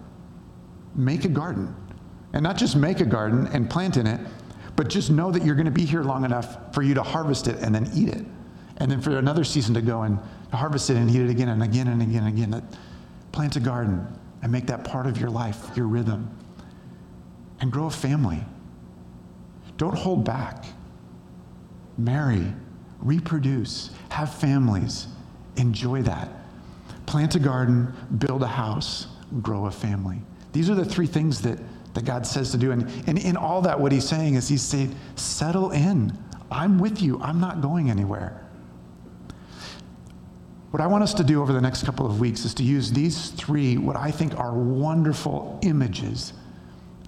Make 0.95 1.25
a 1.25 1.29
garden. 1.29 1.75
And 2.33 2.43
not 2.43 2.57
just 2.57 2.75
make 2.75 2.99
a 2.99 3.05
garden 3.05 3.47
and 3.53 3.69
plant 3.69 3.97
in 3.97 4.07
it, 4.07 4.19
But 4.75 4.89
just 4.89 5.11
know 5.11 5.31
that 5.31 5.45
you're 5.45 5.55
going 5.55 5.65
to 5.65 5.71
be 5.71 5.85
here 5.85 6.03
long 6.03 6.25
enough 6.25 6.73
for 6.73 6.81
you 6.81 6.93
to 6.95 7.03
harvest 7.03 7.47
it 7.47 7.57
and 7.59 7.73
then 7.73 7.89
eat 7.93 8.09
it. 8.09 8.25
And 8.77 8.91
then 8.91 9.01
for 9.01 9.17
another 9.17 9.43
season 9.43 9.73
to 9.75 9.81
go 9.81 10.01
and 10.01 10.19
harvest 10.51 10.89
it 10.89 10.97
and 10.97 11.09
eat 11.09 11.21
it 11.21 11.29
again 11.29 11.49
and 11.49 11.61
again 11.61 11.87
and 11.87 12.01
again 12.01 12.23
and 12.25 12.37
again. 12.37 12.67
Plant 13.31 13.55
a 13.55 13.59
garden 13.59 14.07
and 14.41 14.51
make 14.51 14.65
that 14.67 14.83
part 14.83 15.05
of 15.05 15.19
your 15.19 15.29
life, 15.29 15.69
your 15.75 15.87
rhythm. 15.87 16.29
And 17.59 17.71
grow 17.71 17.85
a 17.85 17.91
family. 17.91 18.43
Don't 19.77 19.97
hold 19.97 20.25
back. 20.25 20.65
Marry, 21.97 22.51
reproduce, 23.03 23.91
have 24.09 24.33
families. 24.33 25.07
Enjoy 25.57 26.01
that. 26.01 26.29
Plant 27.05 27.35
a 27.35 27.39
garden, 27.39 27.93
build 28.17 28.41
a 28.41 28.47
house, 28.47 29.07
grow 29.41 29.65
a 29.65 29.71
family. 29.71 30.19
These 30.53 30.69
are 30.69 30.75
the 30.75 30.85
three 30.85 31.07
things 31.07 31.41
that, 31.41 31.59
that 31.93 32.05
God 32.05 32.25
says 32.25 32.51
to 32.51 32.57
do. 32.57 32.71
And, 32.71 32.89
and 33.07 33.17
in 33.19 33.35
all 33.35 33.61
that, 33.61 33.79
what 33.79 33.91
he's 33.91 34.07
saying 34.07 34.35
is 34.35 34.47
he's 34.47 34.61
saying, 34.61 34.95
settle 35.15 35.71
in. 35.71 36.17
I'm 36.49 36.79
with 36.79 37.01
you. 37.01 37.19
I'm 37.21 37.39
not 37.39 37.61
going 37.61 37.89
anywhere. 37.89 38.39
What 40.71 40.81
I 40.81 40.87
want 40.87 41.03
us 41.03 41.13
to 41.15 41.23
do 41.23 41.41
over 41.41 41.53
the 41.53 41.61
next 41.61 41.85
couple 41.85 42.05
of 42.05 42.19
weeks 42.19 42.45
is 42.45 42.53
to 42.55 42.63
use 42.63 42.91
these 42.91 43.29
three, 43.29 43.77
what 43.77 43.95
I 43.95 44.09
think 44.09 44.39
are 44.39 44.53
wonderful 44.53 45.59
images 45.61 46.33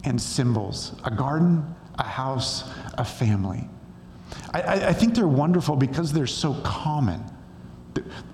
and 0.03 0.21
symbols 0.21 0.93
a 1.03 1.09
garden, 1.09 1.65
a 1.97 2.03
house, 2.03 2.69
a 2.97 3.05
family. 3.05 3.67
I, 4.61 4.89
I, 4.89 4.93
think 4.93 5.15
they're 5.15 5.27
wonderful 5.27 5.75
because 5.75 6.13
they're 6.13 6.27
so 6.27 6.53
common. 6.61 7.23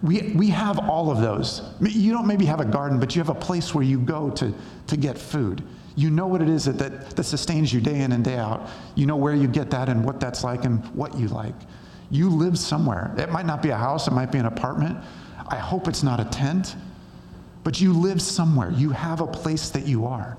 We, 0.01 0.33
we 0.35 0.49
have 0.49 0.79
all 0.79 1.09
of 1.09 1.19
those. 1.19 1.61
You 1.81 2.11
don't 2.11 2.27
maybe 2.27 2.45
have 2.45 2.59
a 2.59 2.65
garden, 2.65 2.99
but 2.99 3.15
you 3.15 3.21
have 3.21 3.29
a 3.29 3.39
place 3.39 3.73
where 3.73 3.83
you 3.83 3.99
go 3.99 4.29
to, 4.31 4.53
to 4.87 4.97
get 4.97 5.17
food. 5.17 5.63
You 5.95 6.09
know 6.09 6.27
what 6.27 6.41
it 6.41 6.49
is 6.49 6.65
that, 6.65 6.77
that, 6.79 7.11
that 7.11 7.23
sustains 7.23 7.73
you 7.73 7.81
day 7.81 8.01
in 8.01 8.11
and 8.11 8.23
day 8.23 8.37
out. 8.37 8.69
You 8.95 9.05
know 9.05 9.15
where 9.15 9.35
you 9.35 9.47
get 9.47 9.69
that 9.71 9.89
and 9.89 10.03
what 10.03 10.19
that's 10.19 10.43
like 10.43 10.65
and 10.65 10.83
what 10.95 11.17
you 11.17 11.27
like. 11.27 11.55
You 12.09 12.29
live 12.29 12.57
somewhere. 12.57 13.13
It 13.17 13.31
might 13.31 13.45
not 13.45 13.61
be 13.61 13.69
a 13.69 13.77
house, 13.77 14.07
it 14.07 14.11
might 14.11 14.31
be 14.31 14.37
an 14.37 14.45
apartment, 14.45 14.97
I 15.51 15.57
hope 15.57 15.87
it's 15.89 16.01
not 16.01 16.19
a 16.21 16.25
tent, 16.25 16.75
but 17.63 17.81
you 17.81 17.93
live 17.93 18.21
somewhere. 18.21 18.71
You 18.71 18.91
have 18.91 19.19
a 19.19 19.27
place 19.27 19.69
that 19.71 19.85
you 19.85 20.05
are. 20.05 20.37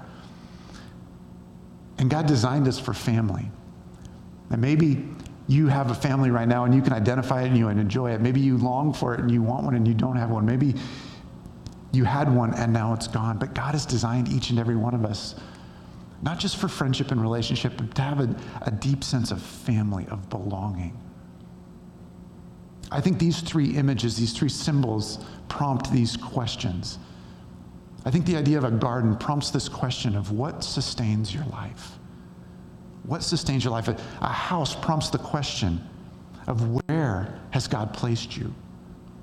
And 1.98 2.08
God 2.08 2.26
designed 2.26 2.66
us 2.66 2.78
for 2.78 2.94
family. 2.94 3.50
And 4.50 4.60
maybe 4.60 5.06
you 5.48 5.66
have 5.66 5.90
a 5.90 5.94
family 5.94 6.30
right 6.30 6.46
now 6.46 6.64
and 6.64 6.74
you 6.74 6.82
can 6.82 6.92
identify 6.92 7.42
it 7.42 7.48
and 7.48 7.58
you 7.58 7.68
enjoy 7.68 8.12
it. 8.12 8.20
Maybe 8.20 8.40
you 8.40 8.58
long 8.58 8.92
for 8.92 9.14
it 9.14 9.20
and 9.20 9.30
you 9.30 9.42
want 9.42 9.64
one 9.64 9.74
and 9.74 9.86
you 9.86 9.94
don't 9.94 10.16
have 10.16 10.30
one. 10.30 10.46
Maybe 10.46 10.74
you 11.92 12.04
had 12.04 12.34
one 12.34 12.54
and 12.54 12.72
now 12.72 12.94
it's 12.94 13.08
gone. 13.08 13.38
But 13.38 13.54
God 13.54 13.72
has 13.72 13.84
designed 13.84 14.28
each 14.28 14.50
and 14.50 14.58
every 14.58 14.76
one 14.76 14.94
of 14.94 15.04
us, 15.04 15.34
not 16.22 16.38
just 16.38 16.56
for 16.56 16.68
friendship 16.68 17.10
and 17.10 17.20
relationship, 17.20 17.74
but 17.76 17.94
to 17.96 18.02
have 18.02 18.20
a, 18.20 18.34
a 18.62 18.70
deep 18.70 19.02
sense 19.02 19.30
of 19.30 19.42
family, 19.42 20.06
of 20.10 20.28
belonging. 20.30 20.96
I 22.90 23.00
think 23.00 23.18
these 23.18 23.40
three 23.40 23.76
images, 23.76 24.16
these 24.16 24.32
three 24.32 24.50
symbols, 24.50 25.24
prompt 25.48 25.90
these 25.90 26.16
questions. 26.16 26.98
I 28.04 28.10
think 28.10 28.26
the 28.26 28.36
idea 28.36 28.58
of 28.58 28.64
a 28.64 28.70
garden 28.70 29.16
prompts 29.16 29.50
this 29.50 29.68
question 29.68 30.14
of 30.16 30.30
what 30.30 30.62
sustains 30.62 31.34
your 31.34 31.44
life? 31.46 31.98
What 33.04 33.22
sustains 33.22 33.64
your 33.64 33.72
life? 33.72 33.88
A 33.88 34.28
house 34.28 34.74
prompts 34.74 35.10
the 35.10 35.18
question 35.18 35.80
of 36.46 36.68
where 36.68 37.40
has 37.50 37.66
God 37.66 37.92
placed 37.92 38.36
you? 38.36 38.54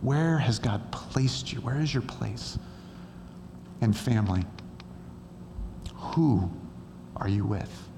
Where 0.01 0.37
has 0.37 0.59
God 0.59 0.91
placed 0.91 1.51
you? 1.53 1.59
Where 1.61 1.79
is 1.79 1.93
your 1.93 2.03
place? 2.03 2.57
And 3.81 3.95
family, 3.95 4.43
who 5.95 6.49
are 7.17 7.29
you 7.29 7.45
with? 7.45 7.89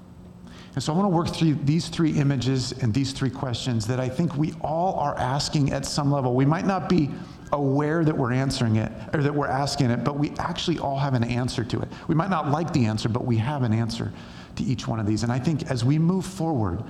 And 0.74 0.82
so 0.82 0.92
I 0.92 0.96
want 0.96 1.10
to 1.10 1.16
work 1.16 1.28
through 1.28 1.54
these 1.64 1.88
three 1.88 2.12
images 2.12 2.72
and 2.72 2.94
these 2.94 3.12
three 3.12 3.28
questions 3.28 3.86
that 3.88 4.00
I 4.00 4.08
think 4.08 4.36
we 4.36 4.54
all 4.62 4.94
are 4.94 5.16
asking 5.18 5.72
at 5.72 5.84
some 5.84 6.10
level. 6.10 6.34
We 6.34 6.46
might 6.46 6.64
not 6.64 6.88
be 6.88 7.10
aware 7.52 8.04
that 8.04 8.16
we're 8.16 8.32
answering 8.32 8.76
it 8.76 8.90
or 9.12 9.22
that 9.22 9.34
we're 9.34 9.48
asking 9.48 9.90
it, 9.90 10.02
but 10.02 10.18
we 10.18 10.30
actually 10.38 10.78
all 10.78 10.98
have 10.98 11.12
an 11.12 11.24
answer 11.24 11.62
to 11.62 11.80
it. 11.80 11.88
We 12.08 12.14
might 12.14 12.30
not 12.30 12.50
like 12.50 12.72
the 12.72 12.86
answer, 12.86 13.10
but 13.10 13.26
we 13.26 13.36
have 13.36 13.64
an 13.64 13.74
answer 13.74 14.12
to 14.56 14.64
each 14.64 14.86
one 14.86 15.00
of 15.00 15.06
these. 15.06 15.22
And 15.22 15.32
I 15.32 15.38
think 15.38 15.70
as 15.70 15.84
we 15.84 15.98
move 15.98 16.24
forward 16.24 16.82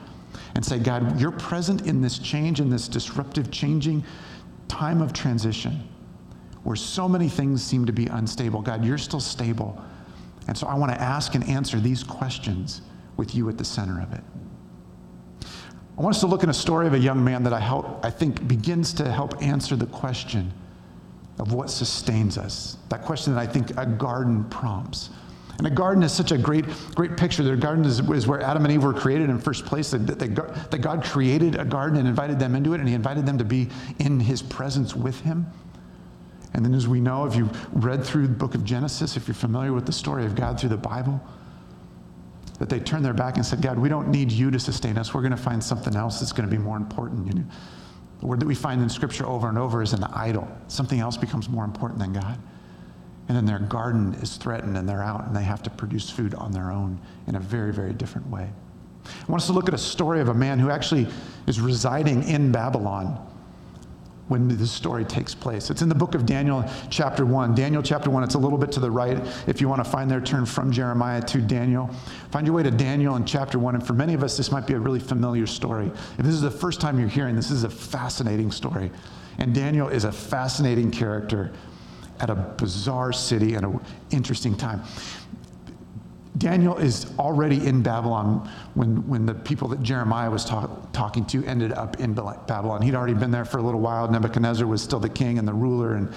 and 0.54 0.64
say, 0.64 0.78
God, 0.78 1.20
you're 1.20 1.30
present 1.30 1.86
in 1.86 2.00
this 2.00 2.18
change, 2.18 2.60
in 2.60 2.70
this 2.70 2.88
disruptive, 2.88 3.50
changing 3.50 4.04
time 4.68 5.02
of 5.02 5.12
transition 5.12 5.88
where 6.64 6.76
so 6.76 7.08
many 7.08 7.28
things 7.28 7.62
seem 7.62 7.84
to 7.86 7.92
be 7.92 8.06
unstable, 8.06 8.62
God, 8.62 8.84
you're 8.84 8.98
still 8.98 9.20
stable. 9.20 9.82
And 10.48 10.56
so 10.56 10.66
I 10.66 10.74
want 10.74 10.92
to 10.92 11.00
ask 11.00 11.34
and 11.34 11.48
answer 11.48 11.80
these 11.80 12.04
questions 12.04 12.82
with 13.16 13.34
you 13.34 13.48
at 13.48 13.58
the 13.58 13.64
center 13.64 14.00
of 14.00 14.12
it. 14.12 14.22
I 15.98 16.00
want 16.00 16.16
us 16.16 16.20
to 16.20 16.26
look 16.26 16.42
at 16.42 16.48
a 16.48 16.54
story 16.54 16.86
of 16.86 16.94
a 16.94 16.98
young 16.98 17.22
man 17.22 17.42
that 17.44 17.52
I, 17.52 17.60
help, 17.60 18.04
I 18.04 18.10
think 18.10 18.46
begins 18.48 18.94
to 18.94 19.10
help 19.10 19.42
answer 19.42 19.76
the 19.76 19.86
question 19.86 20.52
of 21.38 21.52
what 21.52 21.70
sustains 21.70 22.38
us. 22.38 22.78
That 22.88 23.02
question 23.02 23.34
that 23.34 23.40
I 23.40 23.46
think 23.46 23.76
a 23.76 23.86
garden 23.86 24.44
prompts. 24.44 25.10
And 25.58 25.66
a 25.66 25.70
garden 25.70 26.02
is 26.02 26.12
such 26.12 26.32
a 26.32 26.38
great, 26.38 26.64
great 26.94 27.16
picture. 27.16 27.42
The 27.42 27.56
garden 27.56 27.84
is, 27.84 28.00
is 28.00 28.26
where 28.26 28.40
Adam 28.42 28.64
and 28.64 28.72
Eve 28.72 28.82
were 28.82 28.94
created 28.94 29.30
in 29.30 29.38
first 29.38 29.64
place. 29.64 29.90
That, 29.90 30.06
that, 30.06 30.70
that 30.70 30.78
God 30.80 31.04
created 31.04 31.56
a 31.56 31.64
garden 31.64 31.98
and 31.98 32.08
invited 32.08 32.38
them 32.38 32.54
into 32.54 32.74
it, 32.74 32.80
and 32.80 32.88
He 32.88 32.94
invited 32.94 33.26
them 33.26 33.38
to 33.38 33.44
be 33.44 33.68
in 33.98 34.18
His 34.18 34.42
presence 34.42 34.96
with 34.96 35.20
Him. 35.20 35.46
And 36.54 36.64
then, 36.64 36.74
as 36.74 36.86
we 36.86 37.00
know, 37.00 37.24
if 37.24 37.34
you've 37.34 37.84
read 37.84 38.04
through 38.04 38.26
the 38.26 38.34
book 38.34 38.54
of 38.54 38.64
Genesis, 38.64 39.16
if 39.16 39.26
you're 39.26 39.34
familiar 39.34 39.72
with 39.72 39.86
the 39.86 39.92
story 39.92 40.26
of 40.26 40.34
God 40.34 40.60
through 40.60 40.70
the 40.70 40.76
Bible, 40.76 41.20
that 42.58 42.68
they 42.68 42.78
turned 42.78 43.04
their 43.04 43.14
back 43.14 43.36
and 43.36 43.44
said, 43.44 43.62
God, 43.62 43.78
we 43.78 43.88
don't 43.88 44.08
need 44.08 44.30
you 44.30 44.50
to 44.50 44.58
sustain 44.58 44.98
us. 44.98 45.14
We're 45.14 45.22
going 45.22 45.32
to 45.32 45.36
find 45.36 45.62
something 45.62 45.96
else 45.96 46.20
that's 46.20 46.32
going 46.32 46.48
to 46.48 46.54
be 46.54 46.62
more 46.62 46.76
important. 46.76 47.26
You 47.26 47.40
know, 47.40 47.46
the 48.20 48.26
word 48.26 48.40
that 48.40 48.46
we 48.46 48.54
find 48.54 48.80
in 48.82 48.88
Scripture 48.88 49.26
over 49.26 49.48
and 49.48 49.58
over 49.58 49.82
is 49.82 49.94
an 49.94 50.04
idol. 50.04 50.46
Something 50.68 51.00
else 51.00 51.16
becomes 51.16 51.48
more 51.48 51.64
important 51.64 51.98
than 51.98 52.12
God. 52.12 52.38
And 53.32 53.38
then 53.38 53.46
their 53.46 53.66
garden 53.66 54.12
is 54.20 54.36
threatened 54.36 54.76
and 54.76 54.86
they're 54.86 55.02
out 55.02 55.26
and 55.26 55.34
they 55.34 55.42
have 55.42 55.62
to 55.62 55.70
produce 55.70 56.10
food 56.10 56.34
on 56.34 56.52
their 56.52 56.70
own 56.70 57.00
in 57.26 57.34
a 57.34 57.40
very, 57.40 57.72
very 57.72 57.94
different 57.94 58.28
way. 58.28 58.46
I 59.06 59.24
want 59.26 59.40
us 59.40 59.46
to 59.46 59.54
look 59.54 59.68
at 59.68 59.74
a 59.74 59.78
story 59.78 60.20
of 60.20 60.28
a 60.28 60.34
man 60.34 60.58
who 60.58 60.68
actually 60.68 61.06
is 61.46 61.58
residing 61.58 62.28
in 62.28 62.52
Babylon 62.52 63.26
when 64.28 64.48
this 64.48 64.70
story 64.70 65.06
takes 65.06 65.34
place. 65.34 65.70
It's 65.70 65.80
in 65.80 65.88
the 65.88 65.94
book 65.94 66.14
of 66.14 66.26
Daniel, 66.26 66.62
chapter 66.90 67.24
1. 67.24 67.54
Daniel, 67.54 67.82
chapter 67.82 68.10
1, 68.10 68.22
it's 68.22 68.34
a 68.34 68.38
little 68.38 68.58
bit 68.58 68.70
to 68.72 68.80
the 68.80 68.90
right. 68.90 69.18
If 69.46 69.62
you 69.62 69.68
want 69.68 69.82
to 69.82 69.90
find 69.90 70.10
there, 70.10 70.20
turn 70.20 70.44
from 70.44 70.70
Jeremiah 70.70 71.22
to 71.22 71.40
Daniel. 71.40 71.88
Find 72.32 72.46
your 72.46 72.54
way 72.54 72.64
to 72.64 72.70
Daniel 72.70 73.16
in 73.16 73.24
chapter 73.24 73.58
1. 73.58 73.76
And 73.76 73.86
for 73.86 73.94
many 73.94 74.12
of 74.12 74.22
us, 74.22 74.36
this 74.36 74.52
might 74.52 74.66
be 74.66 74.74
a 74.74 74.78
really 74.78 75.00
familiar 75.00 75.46
story. 75.46 75.86
If 75.86 76.26
this 76.26 76.34
is 76.34 76.42
the 76.42 76.50
first 76.50 76.82
time 76.82 77.00
you're 77.00 77.08
hearing 77.08 77.34
this 77.34 77.50
is 77.50 77.64
a 77.64 77.70
fascinating 77.70 78.50
story. 78.50 78.90
And 79.38 79.54
Daniel 79.54 79.88
is 79.88 80.04
a 80.04 80.12
fascinating 80.12 80.90
character 80.90 81.50
at 82.22 82.30
a 82.30 82.34
bizarre 82.34 83.12
city 83.12 83.54
and 83.54 83.66
an 83.66 83.80
interesting 84.10 84.56
time. 84.56 84.80
Daniel 86.38 86.78
is 86.78 87.12
already 87.18 87.66
in 87.66 87.82
Babylon 87.82 88.50
when, 88.74 89.06
when 89.06 89.26
the 89.26 89.34
people 89.34 89.68
that 89.68 89.82
Jeremiah 89.82 90.30
was 90.30 90.44
talk, 90.44 90.92
talking 90.92 91.26
to 91.26 91.44
ended 91.44 91.72
up 91.72 92.00
in 92.00 92.14
Babylon. 92.14 92.80
He'd 92.80 92.94
already 92.94 93.14
been 93.14 93.30
there 93.30 93.44
for 93.44 93.58
a 93.58 93.62
little 93.62 93.80
while. 93.80 94.08
Nebuchadnezzar 94.08 94.66
was 94.66 94.80
still 94.80 94.98
the 94.98 95.10
king 95.10 95.38
and 95.38 95.46
the 95.46 95.52
ruler, 95.52 95.94
and 95.94 96.12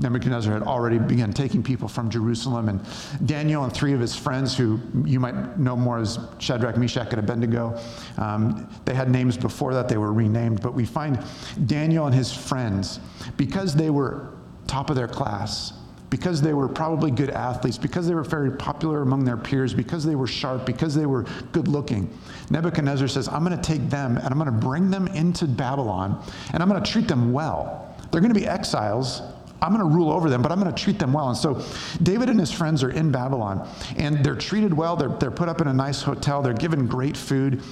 Nebuchadnezzar 0.00 0.52
had 0.52 0.62
already 0.62 0.98
begun 0.98 1.32
taking 1.32 1.62
people 1.62 1.88
from 1.88 2.10
Jerusalem. 2.10 2.68
And 2.68 2.80
Daniel 3.26 3.64
and 3.64 3.72
three 3.72 3.92
of 3.92 4.00
his 4.00 4.14
friends, 4.14 4.56
who 4.56 4.80
you 5.04 5.18
might 5.18 5.58
know 5.58 5.74
more 5.74 5.98
as 5.98 6.18
Shadrach, 6.38 6.76
Meshach, 6.76 7.08
and 7.10 7.18
Abednego, 7.18 7.78
um, 8.18 8.70
they 8.84 8.94
had 8.94 9.10
names 9.10 9.36
before 9.36 9.74
that, 9.74 9.88
they 9.88 9.98
were 9.98 10.12
renamed. 10.12 10.62
But 10.62 10.74
we 10.74 10.84
find 10.84 11.18
Daniel 11.66 12.06
and 12.06 12.14
his 12.14 12.32
friends, 12.32 13.00
because 13.36 13.74
they 13.74 13.90
were 13.90 14.30
top 14.74 14.90
of 14.90 14.96
their 14.96 15.06
class, 15.06 15.72
because 16.10 16.42
they 16.42 16.52
were 16.52 16.68
probably 16.68 17.12
good 17.12 17.30
athletes, 17.30 17.78
because 17.78 18.08
they 18.08 18.14
were 18.14 18.24
very 18.24 18.50
popular 18.50 19.02
among 19.02 19.24
their 19.24 19.36
peers, 19.36 19.72
because 19.72 20.04
they 20.04 20.16
were 20.16 20.26
sharp, 20.26 20.66
because 20.66 20.96
they 20.96 21.06
were 21.06 21.24
good 21.52 21.68
looking. 21.68 22.10
Nebuchadnezzar 22.50 23.06
says, 23.06 23.28
I'm 23.28 23.44
going 23.44 23.56
to 23.56 23.62
take 23.62 23.88
them 23.88 24.16
and 24.16 24.26
I'm 24.26 24.38
going 24.38 24.46
to 24.46 24.66
bring 24.66 24.90
them 24.90 25.06
into 25.08 25.46
Babylon 25.46 26.20
and 26.52 26.60
I'm 26.60 26.68
going 26.68 26.82
to 26.82 26.90
treat 26.90 27.06
them 27.06 27.32
well. 27.32 27.96
They're 28.10 28.20
going 28.20 28.34
to 28.34 28.40
be 28.40 28.48
exiles. 28.48 29.22
I'm 29.62 29.72
going 29.72 29.88
to 29.88 29.96
rule 29.96 30.10
over 30.10 30.28
them, 30.28 30.42
but 30.42 30.50
I'm 30.50 30.60
going 30.60 30.74
to 30.74 30.82
treat 30.82 30.98
them 30.98 31.12
well. 31.12 31.28
And 31.28 31.38
so 31.38 31.62
David 32.02 32.28
and 32.28 32.38
his 32.38 32.50
friends 32.50 32.82
are 32.82 32.90
in 32.90 33.12
Babylon 33.12 33.68
and 33.96 34.24
they're 34.24 34.34
treated 34.34 34.74
well. 34.74 34.96
They're, 34.96 35.16
they're 35.20 35.30
put 35.30 35.48
up 35.48 35.60
in 35.60 35.68
a 35.68 35.72
nice 35.72 36.02
hotel. 36.02 36.42
They're 36.42 36.52
given 36.52 36.88
great 36.88 37.16
food. 37.16 37.62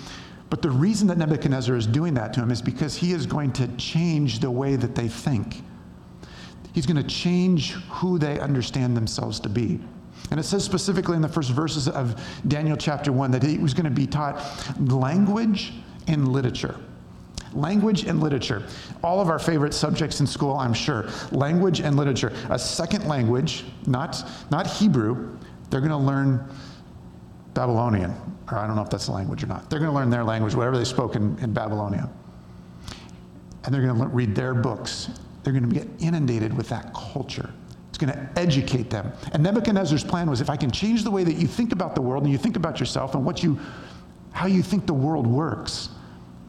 But 0.50 0.62
the 0.62 0.70
reason 0.70 1.08
that 1.08 1.18
Nebuchadnezzar 1.18 1.74
is 1.74 1.86
doing 1.88 2.14
that 2.14 2.32
to 2.34 2.40
him 2.40 2.52
is 2.52 2.62
because 2.62 2.94
he 2.94 3.12
is 3.12 3.26
going 3.26 3.52
to 3.54 3.66
change 3.76 4.38
the 4.38 4.50
way 4.50 4.76
that 4.76 4.94
they 4.94 5.08
think. 5.08 5.62
He's 6.72 6.86
going 6.86 6.96
to 6.96 7.02
change 7.02 7.72
who 7.90 8.18
they 8.18 8.38
understand 8.40 8.96
themselves 8.96 9.38
to 9.40 9.48
be. 9.48 9.80
And 10.30 10.40
it 10.40 10.44
says 10.44 10.64
specifically 10.64 11.16
in 11.16 11.22
the 11.22 11.28
first 11.28 11.50
verses 11.50 11.88
of 11.88 12.20
Daniel 12.48 12.76
chapter 12.76 13.12
1 13.12 13.30
that 13.32 13.42
he 13.42 13.58
was 13.58 13.74
going 13.74 13.84
to 13.84 13.90
be 13.90 14.06
taught 14.06 14.42
language 14.78 15.74
and 16.06 16.28
literature. 16.28 16.76
Language 17.52 18.04
and 18.04 18.20
literature. 18.20 18.62
All 19.02 19.20
of 19.20 19.28
our 19.28 19.38
favorite 19.38 19.74
subjects 19.74 20.20
in 20.20 20.26
school, 20.26 20.54
I'm 20.54 20.72
sure. 20.72 21.10
Language 21.32 21.80
and 21.80 21.96
literature. 21.96 22.32
A 22.48 22.58
second 22.58 23.06
language, 23.06 23.64
not, 23.86 24.24
not 24.50 24.66
Hebrew. 24.66 25.36
They're 25.68 25.80
going 25.80 25.90
to 25.90 25.96
learn 25.98 26.48
Babylonian, 27.52 28.14
or 28.50 28.58
I 28.58 28.66
don't 28.66 28.76
know 28.76 28.82
if 28.82 28.88
that's 28.88 29.06
the 29.06 29.12
language 29.12 29.42
or 29.42 29.48
not. 29.48 29.68
They're 29.68 29.78
going 29.78 29.90
to 29.90 29.94
learn 29.94 30.08
their 30.08 30.24
language, 30.24 30.54
whatever 30.54 30.78
they 30.78 30.84
spoke 30.84 31.16
in, 31.16 31.38
in 31.40 31.52
Babylonia. 31.52 32.08
And 33.64 33.74
they're 33.74 33.82
going 33.82 34.00
to 34.00 34.06
read 34.06 34.34
their 34.34 34.54
books. 34.54 35.10
They're 35.42 35.52
going 35.52 35.68
to 35.68 35.74
get 35.74 35.88
inundated 36.00 36.56
with 36.56 36.68
that 36.68 36.94
culture. 36.94 37.50
It's 37.88 37.98
going 37.98 38.12
to 38.12 38.28
educate 38.36 38.90
them. 38.90 39.12
And 39.32 39.42
Nebuchadnezzar's 39.42 40.04
plan 40.04 40.30
was 40.30 40.40
if 40.40 40.48
I 40.48 40.56
can 40.56 40.70
change 40.70 41.04
the 41.04 41.10
way 41.10 41.24
that 41.24 41.34
you 41.34 41.46
think 41.46 41.72
about 41.72 41.94
the 41.94 42.00
world 42.02 42.22
and 42.22 42.32
you 42.32 42.38
think 42.38 42.56
about 42.56 42.80
yourself 42.80 43.14
and 43.14 43.24
what 43.24 43.42
you, 43.42 43.58
how 44.30 44.46
you 44.46 44.62
think 44.62 44.86
the 44.86 44.94
world 44.94 45.26
works, 45.26 45.90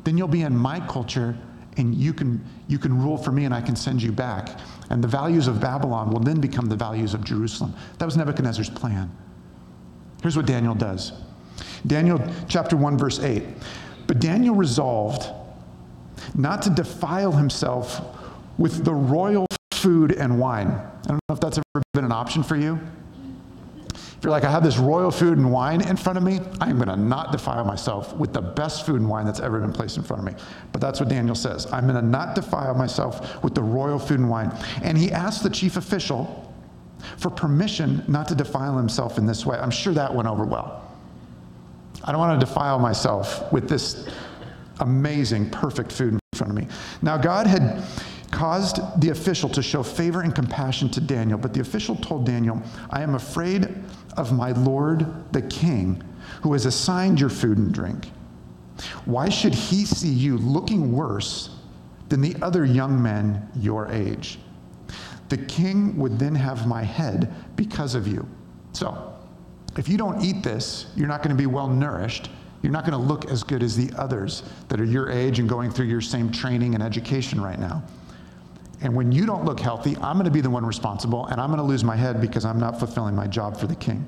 then 0.04 0.18
you'll 0.18 0.28
be 0.28 0.42
in 0.44 0.56
my 0.56 0.80
culture 0.88 1.38
and 1.78 1.96
you 1.96 2.14
can, 2.14 2.44
you 2.68 2.78
can 2.78 3.02
rule 3.02 3.18
for 3.18 3.32
me 3.32 3.46
and 3.46 3.54
I 3.54 3.62
can 3.62 3.76
send 3.76 4.02
you 4.02 4.12
back. 4.12 4.58
And 4.90 5.04
the 5.04 5.08
values 5.08 5.48
of 5.48 5.60
Babylon 5.60 6.12
will 6.12 6.20
then 6.20 6.40
become 6.40 6.68
the 6.68 6.76
values 6.76 7.14
of 7.14 7.24
Jerusalem. 7.24 7.74
That 7.98 8.06
was 8.06 8.16
Nebuchadnezzar's 8.16 8.70
plan. 8.70 9.12
Here's 10.22 10.38
what 10.38 10.46
Daniel 10.46 10.76
does 10.76 11.12
Daniel 11.86 12.22
chapter 12.48 12.78
1, 12.78 12.98
verse 12.98 13.20
8. 13.20 13.44
But 14.08 14.20
Daniel 14.20 14.56
resolved 14.56 15.30
not 16.36 16.62
to 16.62 16.70
defile 16.70 17.32
himself 17.32 18.02
with 18.58 18.84
the 18.86 18.94
royal 18.94 19.46
food 19.72 20.12
and 20.14 20.40
wine. 20.40 20.68
I 20.68 21.08
don't 21.08 21.20
know 21.28 21.34
if 21.34 21.40
that's 21.40 21.58
ever 21.58 21.84
been 21.94 22.06
an 22.06 22.12
option 22.12 22.44
for 22.44 22.56
you. 22.56 22.80
If 23.94 24.20
you're 24.24 24.32
like, 24.32 24.46
I 24.46 24.52
have 24.52 24.64
this 24.64 24.78
royal 24.78 25.12
food 25.12 25.38
and 25.38 25.52
wine 25.52 25.82
in 25.82 25.98
front 25.98 26.18
of 26.18 26.24
me, 26.24 26.40
I'm 26.62 26.78
going 26.78 26.88
to 26.88 26.96
not 26.96 27.34
defile 27.34 27.66
myself 27.66 28.16
with 28.16 28.32
the 28.32 28.42
best 28.42 28.86
food 28.86 29.02
and 29.02 29.10
wine 29.10 29.26
that's 29.26 29.42
ever 29.42 29.60
been 29.60 29.74
placed 29.74 29.98
in 29.98 30.04
front 30.04 30.26
of 30.26 30.34
me. 30.34 30.42
But 30.72 30.80
that's 30.80 31.02
what 31.02 31.10
Daniel 31.10 31.36
says. 31.36 31.66
I'm 31.74 31.84
going 31.88 32.02
to 32.02 32.02
not 32.02 32.34
defile 32.34 32.74
myself 32.74 33.44
with 33.44 33.54
the 33.54 33.62
royal 33.62 34.00
food 34.00 34.20
and 34.20 34.30
wine. 34.30 34.56
And 34.82 34.98
he 34.98 35.12
asked 35.12 35.44
the 35.44 35.50
chief 35.50 35.76
official 35.76 36.54
for 37.18 37.30
permission 37.30 38.02
not 38.08 38.30
to 38.30 38.36
defile 38.36 38.78
himself 38.78 39.18
in 39.18 39.26
this 39.26 39.46
way. 39.46 39.58
I'm 39.58 39.72
sure 39.72 39.94
that 39.94 40.16
went 40.16 40.30
over 40.30 40.46
well. 40.46 40.90
I 42.06 42.12
don't 42.14 42.20
want 42.22 42.40
to 42.40 42.46
defile 42.46 42.80
myself 42.80 43.52
with 43.52 43.68
this 43.68 44.08
amazing, 44.80 45.50
perfect 45.50 45.92
food 45.92 46.14
in 46.14 46.20
front 46.34 46.52
of 46.52 46.58
me. 46.58 46.68
Now, 47.02 47.18
God 47.18 47.46
had 47.46 47.84
caused 48.34 48.80
the 49.00 49.10
official 49.10 49.48
to 49.48 49.62
show 49.62 49.84
favor 49.84 50.22
and 50.22 50.34
compassion 50.34 50.90
to 50.90 51.00
Daniel, 51.00 51.38
but 51.38 51.54
the 51.54 51.62
official 51.62 51.96
told 51.96 52.26
Daniel, 52.26 52.62
I 52.90 53.02
am 53.04 53.16
afraid 53.16 53.74
of 54.18 54.34
my 54.34 54.52
Lord 54.52 55.32
the 55.32 55.44
king, 55.44 56.04
who 56.42 56.54
has 56.54 56.66
assigned 56.66 57.20
your 57.20 57.30
food 57.30 57.58
and 57.58 57.74
drink. 57.74 58.12
Why 59.06 59.30
should 59.30 59.54
he 59.54 59.86
see 59.86 60.10
you 60.10 60.38
looking 60.38 60.92
worse 60.92 61.52
than 62.10 62.22
the 62.22 62.36
other 62.42 62.66
young 62.66 63.02
men 63.02 63.50
your 63.56 63.88
age? 63.90 64.40
The 65.30 65.38
king 65.38 65.96
would 65.98 66.18
then 66.18 66.36
have 66.36 66.68
my 66.68 66.84
head 66.84 67.34
because 67.56 67.96
of 67.96 68.08
you. 68.08 68.28
So, 68.74 69.14
if 69.78 69.88
you 69.88 69.98
don't 69.98 70.24
eat 70.24 70.44
this, 70.44 70.88
you're 70.96 71.08
not 71.08 71.24
going 71.24 71.36
to 71.36 71.42
be 71.42 71.48
well 71.48 71.68
nourished. 71.68 72.30
You're 72.62 72.72
not 72.72 72.86
going 72.86 73.00
to 73.00 73.06
look 73.06 73.30
as 73.30 73.44
good 73.44 73.62
as 73.62 73.76
the 73.76 73.92
others 73.98 74.44
that 74.70 74.80
are 74.80 74.86
your 74.86 75.10
age 75.10 75.40
and 75.40 75.48
going 75.48 75.72
through 75.72 75.88
your 75.88 76.02
same 76.02 76.32
training 76.32 76.74
and 76.74 76.84
education 76.84 77.42
right 77.42 77.60
now. 77.60 77.84
And 78.84 78.94
when 78.96 79.12
you 79.12 79.26
don't 79.26 79.46
look 79.46 79.60
healthy, 79.60 79.96
I'm 79.98 80.18
going 80.18 80.26
to 80.26 80.32
be 80.32 80.42
the 80.42 80.50
one 80.50 80.66
responsible, 80.66 81.26
and 81.28 81.42
I'm 81.42 81.48
going 81.48 81.60
to 81.60 81.66
lose 81.66 81.84
my 81.84 81.96
head 81.96 82.22
because 82.22 82.46
I'm 82.46 82.60
not 82.60 82.78
fulfilling 82.78 83.16
my 83.16 83.28
job 83.28 83.58
for 83.58 83.66
the 83.66 83.76
king. 83.76 84.08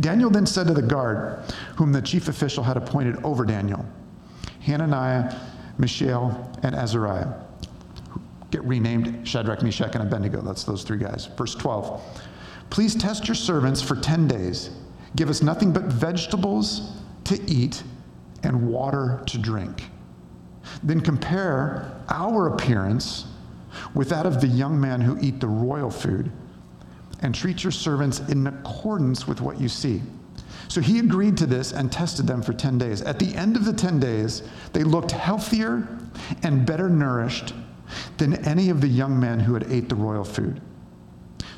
Daniel 0.00 0.30
then 0.30 0.46
said 0.46 0.66
to 0.68 0.74
the 0.74 0.82
guard, 0.82 1.42
whom 1.76 1.92
the 1.92 2.00
chief 2.00 2.28
official 2.28 2.62
had 2.62 2.76
appointed 2.76 3.22
over 3.24 3.44
Daniel, 3.44 3.84
Hananiah, 4.60 5.34
Mishael, 5.78 6.50
and 6.62 6.74
Azariah 6.74 7.44
get 8.54 8.62
renamed 8.62 9.26
Shadrach, 9.26 9.64
Meshach, 9.64 9.96
and 9.96 10.04
Abednego. 10.04 10.40
That's 10.40 10.62
those 10.62 10.84
three 10.84 10.98
guys. 10.98 11.26
Verse 11.36 11.56
12. 11.56 12.00
Please 12.70 12.94
test 12.94 13.26
your 13.26 13.34
servants 13.34 13.82
for 13.82 13.96
10 13.96 14.28
days. 14.28 14.70
Give 15.16 15.28
us 15.28 15.42
nothing 15.42 15.72
but 15.72 15.82
vegetables 15.86 16.92
to 17.24 17.40
eat 17.50 17.82
and 18.44 18.68
water 18.68 19.24
to 19.26 19.38
drink. 19.38 19.82
Then 20.84 21.00
compare 21.00 22.00
our 22.08 22.54
appearance 22.54 23.26
with 23.94 24.08
that 24.08 24.26
of 24.26 24.40
the 24.40 24.46
young 24.46 24.80
men 24.80 25.00
who 25.00 25.18
eat 25.20 25.40
the 25.40 25.48
royal 25.48 25.90
food 25.90 26.30
and 27.20 27.34
treat 27.34 27.62
your 27.62 27.70
servants 27.70 28.20
in 28.20 28.46
accordance 28.46 29.26
with 29.26 29.40
what 29.40 29.60
you 29.60 29.68
see. 29.68 30.02
So 30.68 30.80
he 30.80 30.98
agreed 30.98 31.36
to 31.38 31.46
this 31.46 31.72
and 31.72 31.90
tested 31.90 32.26
them 32.26 32.42
for 32.42 32.52
10 32.52 32.78
days. 32.78 33.00
At 33.02 33.18
the 33.18 33.34
end 33.34 33.56
of 33.56 33.64
the 33.64 33.72
10 33.72 34.00
days, 34.00 34.42
they 34.72 34.82
looked 34.82 35.12
healthier 35.12 35.86
and 36.42 36.66
better 36.66 36.88
nourished 36.88 37.54
than 38.16 38.44
any 38.46 38.70
of 38.70 38.80
the 38.80 38.88
young 38.88 39.18
men 39.18 39.38
who 39.38 39.54
had 39.54 39.70
ate 39.70 39.88
the 39.88 39.94
royal 39.94 40.24
food. 40.24 40.60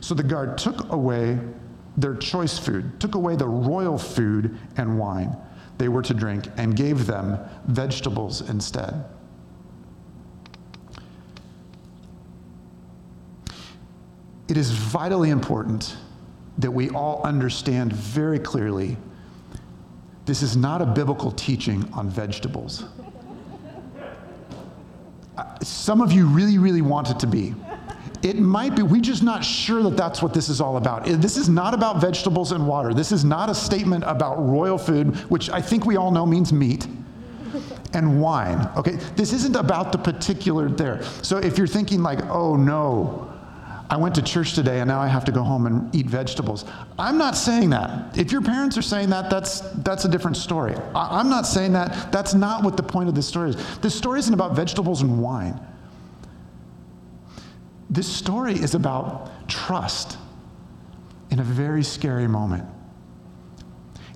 So 0.01 0.14
the 0.14 0.22
guard 0.22 0.59
took 0.59 0.92
away 0.92 1.38
their 1.96 2.14
choice 2.14 2.59
food, 2.59 3.01
took 3.01 3.14
away 3.14 3.37
the 3.37 3.49
royal 3.49 3.99
food 3.99 4.59
and 4.77 4.99
wine 4.99 5.37
they 5.79 5.88
were 5.88 6.03
to 6.03 6.14
drink, 6.14 6.46
and 6.57 6.75
gave 6.75 7.07
them 7.07 7.38
vegetables 7.66 8.49
instead. 8.49 9.05
It 14.48 14.56
is 14.56 14.70
vitally 14.70 15.30
important 15.30 15.96
that 16.59 16.70
we 16.70 16.90
all 16.90 17.22
understand 17.22 17.92
very 17.92 18.38
clearly 18.38 18.96
this 20.24 20.42
is 20.42 20.56
not 20.56 20.82
a 20.82 20.87
biblical 20.87 21.30
teaching 21.30 21.88
on 21.92 22.09
vegetables. 22.09 22.85
Some 25.62 26.00
of 26.00 26.12
you 26.12 26.26
really, 26.26 26.59
really 26.59 26.82
want 26.82 27.11
it 27.11 27.20
to 27.20 27.26
be. 27.26 27.54
It 28.22 28.38
might 28.38 28.74
be, 28.74 28.82
we're 28.82 29.00
just 29.00 29.22
not 29.22 29.44
sure 29.44 29.82
that 29.85 29.96
that's 29.96 30.22
what 30.22 30.35
this 30.35 30.48
is 30.48 30.61
all 30.61 30.78
about. 30.78 31.04
This 31.04 31.37
is 31.37 31.48
not 31.48 31.74
about 31.74 32.00
vegetables 32.00 32.52
and 32.52 32.66
water. 32.66 32.92
This 32.92 33.12
is 33.12 33.24
not 33.24 33.50
a 33.50 33.54
statement 33.54 34.02
about 34.06 34.37
royal 34.38 34.78
food, 34.78 35.14
which 35.30 35.50
I 35.50 35.61
think 35.61 35.87
we 35.87 35.96
all 35.96 36.11
know 36.11 36.26
means 36.26 36.52
meat, 36.52 36.88
and 37.92 38.20
wine. 38.20 38.68
Okay? 38.76 38.96
This 39.14 39.32
isn't 39.32 39.54
about 39.54 39.92
the 39.92 39.98
particular 39.98 40.68
there. 40.68 41.04
So 41.22 41.37
if 41.38 41.56
you're 41.59 41.66
thinking, 41.66 42.02
like, 42.02 42.20
oh 42.28 42.56
no, 42.56 43.36
I 43.88 43.96
went 43.96 44.14
to 44.16 44.22
church 44.22 44.55
today 44.55 44.81
and 44.81 44.88
now 44.88 45.01
I 45.01 45.07
have 45.07 45.25
to 45.27 45.33
go 45.33 45.42
home 45.42 45.66
and 45.66 45.94
eat 45.94 46.07
vegetables. 46.07 46.64
I'm 46.99 47.18
not 47.18 47.37
saying 47.37 47.70
that. 47.70 48.18
If 48.18 48.33
your 48.33 48.42
parents 48.42 48.77
are 48.77 48.83
saying 48.83 49.11
that, 49.11 49.31
that's, 49.31 49.61
that's 49.61 50.05
a 50.05 50.09
different 50.09 50.37
story. 50.37 50.75
I, 50.94 51.20
I'm 51.20 51.29
not 51.29 51.46
saying 51.46 51.72
that. 51.75 52.11
That's 52.11 52.35
not 52.35 52.64
what 52.64 52.77
the 52.77 52.83
point 52.83 53.09
of 53.09 53.14
this 53.14 53.27
story 53.29 53.51
is. 53.51 53.79
This 53.79 53.94
story 53.94 54.18
isn't 54.18 54.35
about 54.35 54.57
vegetables 54.57 55.03
and 55.03 55.22
wine. 55.22 55.61
This 57.88 58.12
story 58.12 58.55
is 58.55 58.75
about 58.75 59.31
trust 59.49 60.18
in 61.31 61.38
a 61.38 61.44
very 61.44 61.85
scary 61.85 62.27
moment. 62.27 62.68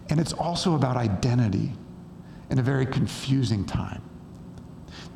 And 0.09 0.18
it's 0.18 0.33
also 0.33 0.74
about 0.74 0.96
identity 0.96 1.72
in 2.50 2.59
a 2.59 2.62
very 2.62 2.87
confusing 2.87 3.64
time. 3.64 4.02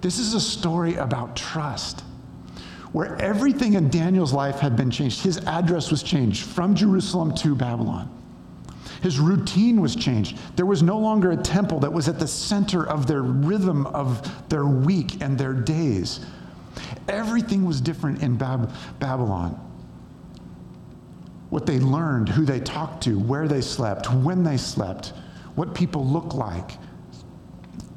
This 0.01 0.21
is 0.21 0.35
a 0.35 0.41
story 0.41 0.95
about 0.95 1.35
trust 1.35 2.04
where 2.95 3.21
everything 3.21 3.73
in 3.73 3.91
Daniel's 3.91 4.33
life 4.33 4.61
had 4.61 4.77
been 4.77 4.89
changed. 4.89 5.21
His 5.21 5.39
address 5.47 5.91
was 5.91 6.01
changed 6.01 6.45
from 6.45 6.77
Jerusalem 6.77 7.35
to 7.39 7.57
Babylon. 7.57 8.09
His 9.03 9.19
routine 9.19 9.81
was 9.81 9.97
changed. 9.97 10.39
There 10.55 10.65
was 10.65 10.81
no 10.81 10.97
longer 11.01 11.33
a 11.33 11.37
temple 11.37 11.81
that 11.81 11.93
was 11.93 12.09
at 12.09 12.21
the 12.21 12.29
center 12.29 12.87
of 12.89 13.09
their 13.09 13.23
rhythm 13.23 13.89
of 13.89 14.49
their 14.49 14.65
week 14.65 15.21
and 15.21 15.37
their 15.37 15.53
days. 15.53 16.21
Everything 17.09 17.65
was 17.65 17.81
different 17.81 18.23
in 18.23 18.37
Bab- 18.37 18.71
Babylon. 19.01 19.59
What 21.51 21.67
they 21.67 21.81
learned, 21.81 22.29
who 22.29 22.45
they 22.45 22.61
talked 22.61 23.03
to, 23.05 23.19
where 23.19 23.49
they 23.49 23.61
slept, 23.61 24.09
when 24.15 24.45
they 24.45 24.57
slept, 24.57 25.15
what 25.57 25.75
people 25.75 26.07
looked 26.07 26.35
like, 26.35 26.79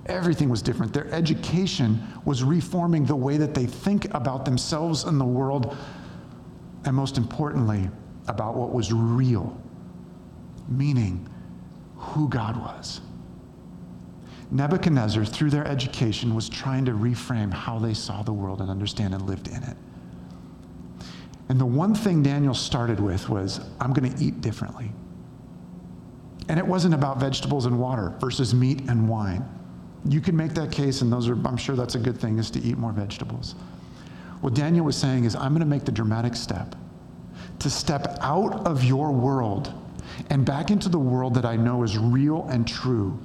Everything 0.07 0.49
was 0.49 0.61
different. 0.61 0.93
Their 0.93 1.11
education 1.13 2.01
was 2.25 2.43
reforming 2.43 3.05
the 3.05 3.15
way 3.15 3.37
that 3.37 3.53
they 3.53 3.65
think 3.65 4.13
about 4.13 4.45
themselves 4.45 5.03
and 5.03 5.19
the 5.19 5.25
world, 5.25 5.75
and 6.85 6.95
most 6.95 7.17
importantly, 7.17 7.89
about 8.27 8.55
what 8.55 8.73
was 8.73 8.93
real, 8.93 9.59
meaning 10.67 11.27
who 11.95 12.29
God 12.29 12.57
was. 12.57 13.01
Nebuchadnezzar, 14.49 15.25
through 15.25 15.49
their 15.49 15.67
education, 15.67 16.33
was 16.33 16.47
trying 16.47 16.85
to 16.85 16.93
reframe 16.93 17.51
how 17.51 17.79
they 17.79 17.93
saw 17.93 18.21
the 18.21 18.31
world 18.31 18.61
and 18.61 18.69
understand 18.69 19.13
and 19.13 19.23
lived 19.23 19.47
in 19.49 19.61
it. 19.63 19.75
And 21.49 21.59
the 21.59 21.65
one 21.65 21.93
thing 21.93 22.23
Daniel 22.23 22.53
started 22.53 22.99
with 22.99 23.29
was, 23.29 23.59
I'm 23.79 23.93
going 23.93 24.13
to 24.13 24.23
eat 24.23 24.41
differently. 24.41 24.91
And 26.49 26.59
it 26.59 26.65
wasn't 26.65 26.93
about 26.93 27.19
vegetables 27.19 27.65
and 27.65 27.77
water 27.77 28.13
versus 28.19 28.53
meat 28.53 28.89
and 28.89 29.09
wine. 29.09 29.45
You 30.07 30.21
can 30.21 30.35
make 30.35 30.53
that 30.53 30.71
case, 30.71 31.01
and 31.01 31.11
those 31.11 31.27
are, 31.27 31.33
I'm 31.47 31.57
sure 31.57 31.75
that's 31.75 31.95
a 31.95 31.99
good 31.99 32.19
thing, 32.19 32.39
is 32.39 32.49
to 32.51 32.59
eat 32.59 32.77
more 32.77 32.91
vegetables. 32.91 33.55
What 34.41 34.53
Daniel 34.53 34.85
was 34.85 34.95
saying 34.95 35.25
is, 35.25 35.35
I'm 35.35 35.51
going 35.51 35.61
to 35.61 35.65
make 35.65 35.85
the 35.85 35.91
dramatic 35.91 36.35
step 36.35 36.75
to 37.59 37.69
step 37.69 38.17
out 38.21 38.65
of 38.67 38.83
your 38.83 39.11
world 39.11 39.73
and 40.29 40.45
back 40.45 40.69
into 40.69 40.89
the 40.89 40.99
world 40.99 41.33
that 41.33 41.45
I 41.45 41.55
know 41.55 41.83
is 41.83 41.97
real 41.97 42.47
and 42.49 42.67
true. 42.67 43.19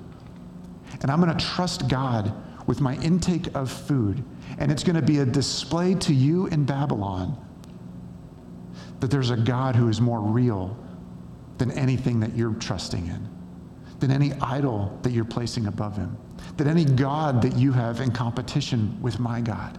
And 1.02 1.10
I'm 1.10 1.20
going 1.20 1.36
to 1.36 1.44
trust 1.44 1.88
God 1.88 2.32
with 2.66 2.80
my 2.80 2.96
intake 2.96 3.54
of 3.54 3.70
food. 3.70 4.24
And 4.58 4.70
it's 4.70 4.84
going 4.84 4.96
to 4.96 5.02
be 5.02 5.18
a 5.18 5.26
display 5.26 5.94
to 5.96 6.14
you 6.14 6.46
in 6.46 6.64
Babylon 6.64 7.36
that 9.00 9.10
there's 9.10 9.30
a 9.30 9.36
God 9.36 9.76
who 9.76 9.88
is 9.88 10.00
more 10.00 10.20
real 10.20 10.76
than 11.58 11.70
anything 11.72 12.20
that 12.20 12.36
you're 12.36 12.54
trusting 12.54 13.06
in 13.06 13.28
than 14.02 14.10
any 14.10 14.32
idol 14.40 14.98
that 15.02 15.12
you're 15.12 15.24
placing 15.24 15.68
above 15.68 15.96
him, 15.96 16.16
than 16.56 16.68
any 16.68 16.84
God 16.84 17.42
that 17.42 17.56
you 17.56 17.72
have 17.72 18.00
in 18.00 18.10
competition 18.10 18.96
with 19.00 19.18
my 19.18 19.40
God. 19.40 19.78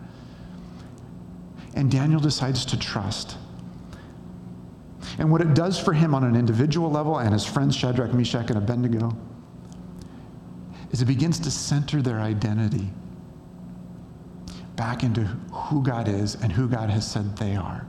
And 1.75 1.89
Daniel 1.89 2.19
decides 2.19 2.65
to 2.65 2.77
trust. 2.77 3.37
And 5.17 5.31
what 5.31 5.41
it 5.41 5.53
does 5.53 5.79
for 5.79 5.93
him 5.93 6.15
on 6.15 6.23
an 6.23 6.35
individual 6.35 6.89
level 6.89 7.19
and 7.19 7.33
his 7.33 7.45
friends 7.45 7.75
Shadrach, 7.75 8.13
Meshach, 8.13 8.49
and 8.49 8.57
Abednego 8.57 9.15
is 10.91 11.01
it 11.01 11.05
begins 11.05 11.39
to 11.39 11.51
center 11.51 12.01
their 12.01 12.19
identity 12.19 12.89
back 14.75 15.03
into 15.03 15.21
who 15.51 15.83
God 15.83 16.07
is 16.07 16.35
and 16.35 16.51
who 16.51 16.67
God 16.67 16.89
has 16.89 17.09
said 17.09 17.35
they 17.37 17.55
are. 17.55 17.85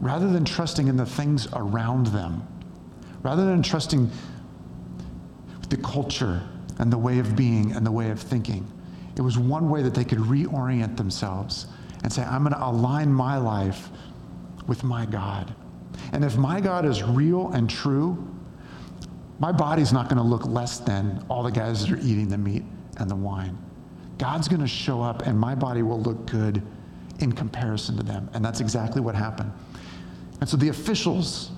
Rather 0.00 0.28
than 0.28 0.44
trusting 0.44 0.88
in 0.88 0.96
the 0.96 1.06
things 1.06 1.48
around 1.52 2.06
them, 2.08 2.46
rather 3.22 3.44
than 3.44 3.62
trusting 3.62 4.10
the 5.68 5.76
culture 5.76 6.42
and 6.80 6.90
the 6.90 6.98
way 6.98 7.18
of 7.18 7.36
being 7.36 7.72
and 7.72 7.84
the 7.84 7.92
way 7.92 8.10
of 8.10 8.18
thinking, 8.18 8.66
it 9.16 9.20
was 9.20 9.36
one 9.36 9.68
way 9.68 9.82
that 9.82 9.94
they 9.94 10.04
could 10.04 10.18
reorient 10.18 10.96
themselves 10.96 11.66
and 12.02 12.10
say, 12.10 12.22
I'm 12.22 12.42
going 12.42 12.54
to 12.54 12.66
align 12.66 13.12
my 13.12 13.36
life 13.36 13.90
with 14.66 14.82
my 14.82 15.04
God. 15.04 15.54
And 16.12 16.24
if 16.24 16.38
my 16.38 16.58
God 16.58 16.86
is 16.86 17.02
real 17.02 17.52
and 17.52 17.68
true, 17.68 18.26
my 19.38 19.52
body's 19.52 19.92
not 19.92 20.08
going 20.08 20.16
to 20.16 20.22
look 20.22 20.46
less 20.46 20.78
than 20.78 21.22
all 21.28 21.42
the 21.42 21.50
guys 21.50 21.82
that 21.82 21.92
are 21.92 22.00
eating 22.00 22.28
the 22.28 22.38
meat 22.38 22.62
and 22.96 23.10
the 23.10 23.16
wine. 23.16 23.58
God's 24.16 24.48
going 24.48 24.62
to 24.62 24.68
show 24.68 25.02
up 25.02 25.26
and 25.26 25.38
my 25.38 25.54
body 25.54 25.82
will 25.82 26.00
look 26.00 26.30
good 26.30 26.62
in 27.18 27.32
comparison 27.32 27.94
to 27.98 28.02
them. 28.02 28.30
And 28.32 28.42
that's 28.42 28.60
exactly 28.60 29.02
what 29.02 29.14
happened. 29.14 29.52
And 30.40 30.48
so 30.48 30.56
the 30.56 30.70
officials 30.70 31.50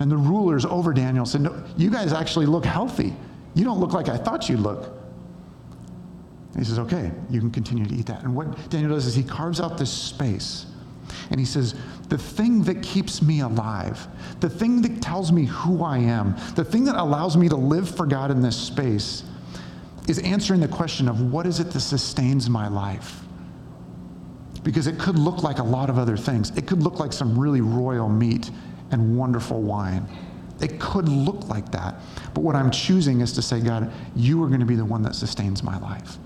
and 0.00 0.10
the 0.10 0.18
rulers 0.18 0.66
over 0.66 0.92
Daniel 0.92 1.24
said, 1.24 1.40
No, 1.40 1.64
you 1.78 1.90
guys 1.90 2.12
actually 2.12 2.44
look 2.44 2.66
healthy. 2.66 3.14
You 3.54 3.64
don't 3.64 3.80
look 3.80 3.92
like 3.92 4.08
I 4.08 4.16
thought 4.16 4.48
you'd 4.48 4.60
look. 4.60 4.86
And 6.52 6.58
he 6.58 6.64
says, 6.64 6.78
Okay, 6.78 7.10
you 7.30 7.40
can 7.40 7.50
continue 7.50 7.86
to 7.86 7.94
eat 7.94 8.06
that. 8.06 8.22
And 8.22 8.34
what 8.34 8.70
Daniel 8.70 8.92
does 8.92 9.06
is 9.06 9.14
he 9.14 9.22
carves 9.22 9.60
out 9.60 9.78
this 9.78 9.92
space 9.92 10.66
and 11.30 11.38
he 11.38 11.46
says, 11.46 11.74
The 12.08 12.18
thing 12.18 12.62
that 12.64 12.82
keeps 12.82 13.22
me 13.22 13.40
alive, 13.40 14.06
the 14.40 14.50
thing 14.50 14.82
that 14.82 15.00
tells 15.02 15.32
me 15.32 15.46
who 15.46 15.82
I 15.82 15.98
am, 15.98 16.36
the 16.54 16.64
thing 16.64 16.84
that 16.84 16.96
allows 16.96 17.36
me 17.36 17.48
to 17.48 17.56
live 17.56 17.94
for 17.94 18.06
God 18.06 18.30
in 18.30 18.40
this 18.42 18.56
space 18.56 19.24
is 20.08 20.18
answering 20.20 20.60
the 20.60 20.68
question 20.68 21.08
of 21.08 21.32
what 21.32 21.46
is 21.46 21.60
it 21.60 21.70
that 21.70 21.80
sustains 21.80 22.50
my 22.50 22.68
life? 22.68 23.20
Because 24.62 24.86
it 24.86 24.98
could 24.98 25.18
look 25.18 25.42
like 25.42 25.58
a 25.58 25.64
lot 25.64 25.88
of 25.88 25.98
other 25.98 26.16
things. 26.16 26.50
It 26.56 26.66
could 26.66 26.82
look 26.82 26.98
like 26.98 27.12
some 27.12 27.38
really 27.38 27.60
royal 27.60 28.08
meat 28.08 28.50
and 28.90 29.16
wonderful 29.16 29.62
wine. 29.62 30.06
It 30.60 30.78
could 30.78 31.08
look 31.08 31.48
like 31.48 31.70
that. 31.72 31.96
But 32.34 32.42
what 32.42 32.54
I'm 32.54 32.70
choosing 32.70 33.20
is 33.20 33.32
to 33.32 33.42
say, 33.42 33.60
God, 33.60 33.92
you 34.14 34.42
are 34.42 34.48
going 34.48 34.60
to 34.60 34.66
be 34.66 34.76
the 34.76 34.84
one 34.84 35.02
that 35.02 35.14
sustains 35.14 35.62
my 35.62 35.78
life. 35.78 36.18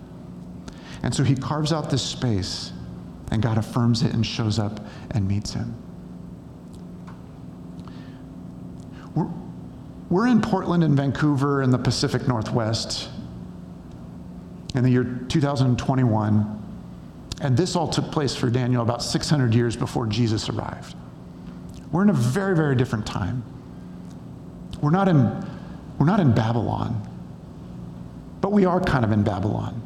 And 1.03 1.15
so 1.15 1.23
he 1.23 1.35
carves 1.35 1.73
out 1.73 1.91
this 1.91 2.03
space, 2.03 2.73
and 3.31 3.43
God 3.43 3.59
affirms 3.59 4.03
it 4.03 4.13
and 4.15 4.25
shows 4.25 4.59
up 4.59 4.81
and 5.11 5.29
meets 5.29 5.53
him. 5.53 5.77
We're, 9.15 9.29
we're 10.11 10.27
in 10.27 10.41
Portland 10.41 10.83
and 10.83 10.97
Vancouver 10.97 11.63
in 11.63 11.71
the 11.71 11.79
Pacific 11.79 12.27
Northwest 12.27 13.11
in 14.75 14.83
the 14.83 14.91
year 14.91 15.05
2021. 15.29 16.61
And 17.41 17.57
this 17.57 17.77
all 17.77 17.89
took 17.89 18.11
place 18.11 18.35
for 18.35 18.51
Daniel 18.51 18.83
about 18.83 19.03
600 19.03 19.55
years 19.55 19.77
before 19.77 20.07
Jesus 20.07 20.49
arrived. 20.49 20.97
We're 21.93 22.03
in 22.03 22.11
a 22.11 22.15
very, 22.15 22.57
very 22.57 22.75
different 22.75 23.07
time. 23.07 23.45
We're 24.85 24.91
not 24.91 25.09
in, 25.09 25.49
we're 25.99 26.05
not 26.05 26.21
in 26.21 26.35
Babylon, 26.35 27.01
but 28.43 28.53
we 28.53 28.67
are 28.67 28.83
kind 28.83 29.03
of 29.03 29.13
in 29.13 29.25
Babylon. 29.25 29.81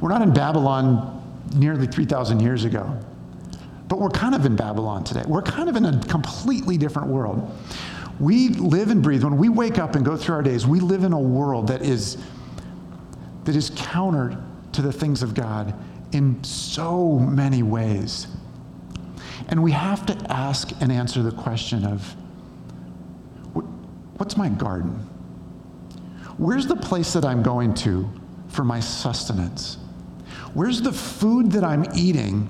We're 0.00 0.08
not 0.08 0.22
in 0.22 0.34
Babylon 0.34 1.22
nearly 1.54 1.86
3,000 1.86 2.40
years 2.40 2.64
ago, 2.64 2.98
but 3.86 4.00
we're 4.00 4.10
kind 4.10 4.34
of 4.34 4.44
in 4.44 4.56
Babylon 4.56 5.04
today. 5.04 5.22
We're 5.24 5.42
kind 5.42 5.68
of 5.68 5.76
in 5.76 5.84
a 5.84 6.00
completely 6.08 6.76
different 6.76 7.10
world. 7.10 7.48
We 8.18 8.48
live 8.48 8.90
and 8.90 9.04
breathe. 9.04 9.22
When 9.22 9.36
we 9.36 9.48
wake 9.48 9.78
up 9.78 9.94
and 9.94 10.04
go 10.04 10.16
through 10.16 10.34
our 10.34 10.42
days, 10.42 10.66
we 10.66 10.80
live 10.80 11.04
in 11.04 11.12
a 11.12 11.20
world 11.20 11.68
that 11.68 11.82
is, 11.82 12.18
that 13.44 13.54
is 13.54 13.70
counter 13.76 14.36
to 14.72 14.82
the 14.82 14.92
things 14.92 15.22
of 15.22 15.32
God 15.32 15.74
in 16.10 16.42
so 16.42 17.20
many 17.20 17.62
ways. 17.62 18.26
And 19.46 19.62
we 19.62 19.70
have 19.70 20.04
to 20.06 20.16
ask 20.28 20.72
and 20.80 20.90
answer 20.90 21.22
the 21.22 21.30
question 21.30 21.84
of 21.84 22.16
what's 24.22 24.36
my 24.36 24.48
garden? 24.48 24.92
Where's 26.38 26.68
the 26.68 26.76
place 26.76 27.12
that 27.14 27.24
I'm 27.24 27.42
going 27.42 27.74
to 27.74 28.08
for 28.46 28.62
my 28.62 28.78
sustenance? 28.78 29.78
Where's 30.54 30.80
the 30.80 30.92
food 30.92 31.50
that 31.50 31.64
I'm 31.64 31.84
eating 31.96 32.48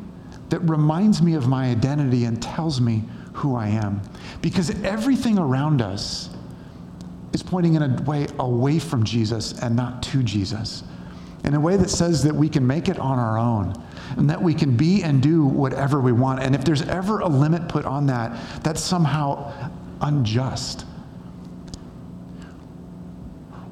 that 0.51 0.61
reminds 0.69 1.23
me 1.23 1.33
of 1.33 1.49
my 1.49 1.71
identity 1.71 2.27
and 2.27 2.43
tells 2.43 2.79
me 2.79 3.05
who 3.33 3.57
I 3.57 3.69
am? 3.69 4.03
Because 4.43 4.69
everything 4.85 5.39
around 5.39 5.81
us 5.81 6.29
is 7.33 7.43
pointing 7.43 7.73
in 7.73 7.83
a 7.83 8.03
way 8.03 8.27
away 8.39 8.79
from 8.79 9.03
Jesus 9.03 9.59
and 9.63 9.75
not 9.75 10.03
to 10.03 10.23
Jesus 10.23 10.85
in 11.45 11.55
a 11.55 11.61
way 11.61 11.79
that 11.79 11.89
says 11.89 12.23
that 12.25 12.35
we 12.35 12.51
can 12.51 12.67
make 12.67 12.91
it 12.91 12.99
on 12.99 13.19
our 13.19 13.39
own 13.39 13.73
and 14.19 14.29
that 14.29 14.43
we 14.43 14.53
can 14.53 14.77
be 14.77 15.03
and 15.05 15.23
do 15.23 15.47
whatever 15.47 16.03
we 16.03 16.13
want. 16.13 16.43
And 16.43 16.55
if 16.55 16.67
there's 16.67 16.83
ever 16.83 17.21
a 17.21 17.29
limit 17.29 17.67
put 17.67 17.87
on 17.87 18.09
that, 18.09 18.63
that's 18.63 18.83
somehow 18.83 19.71
unjust. 20.03 20.85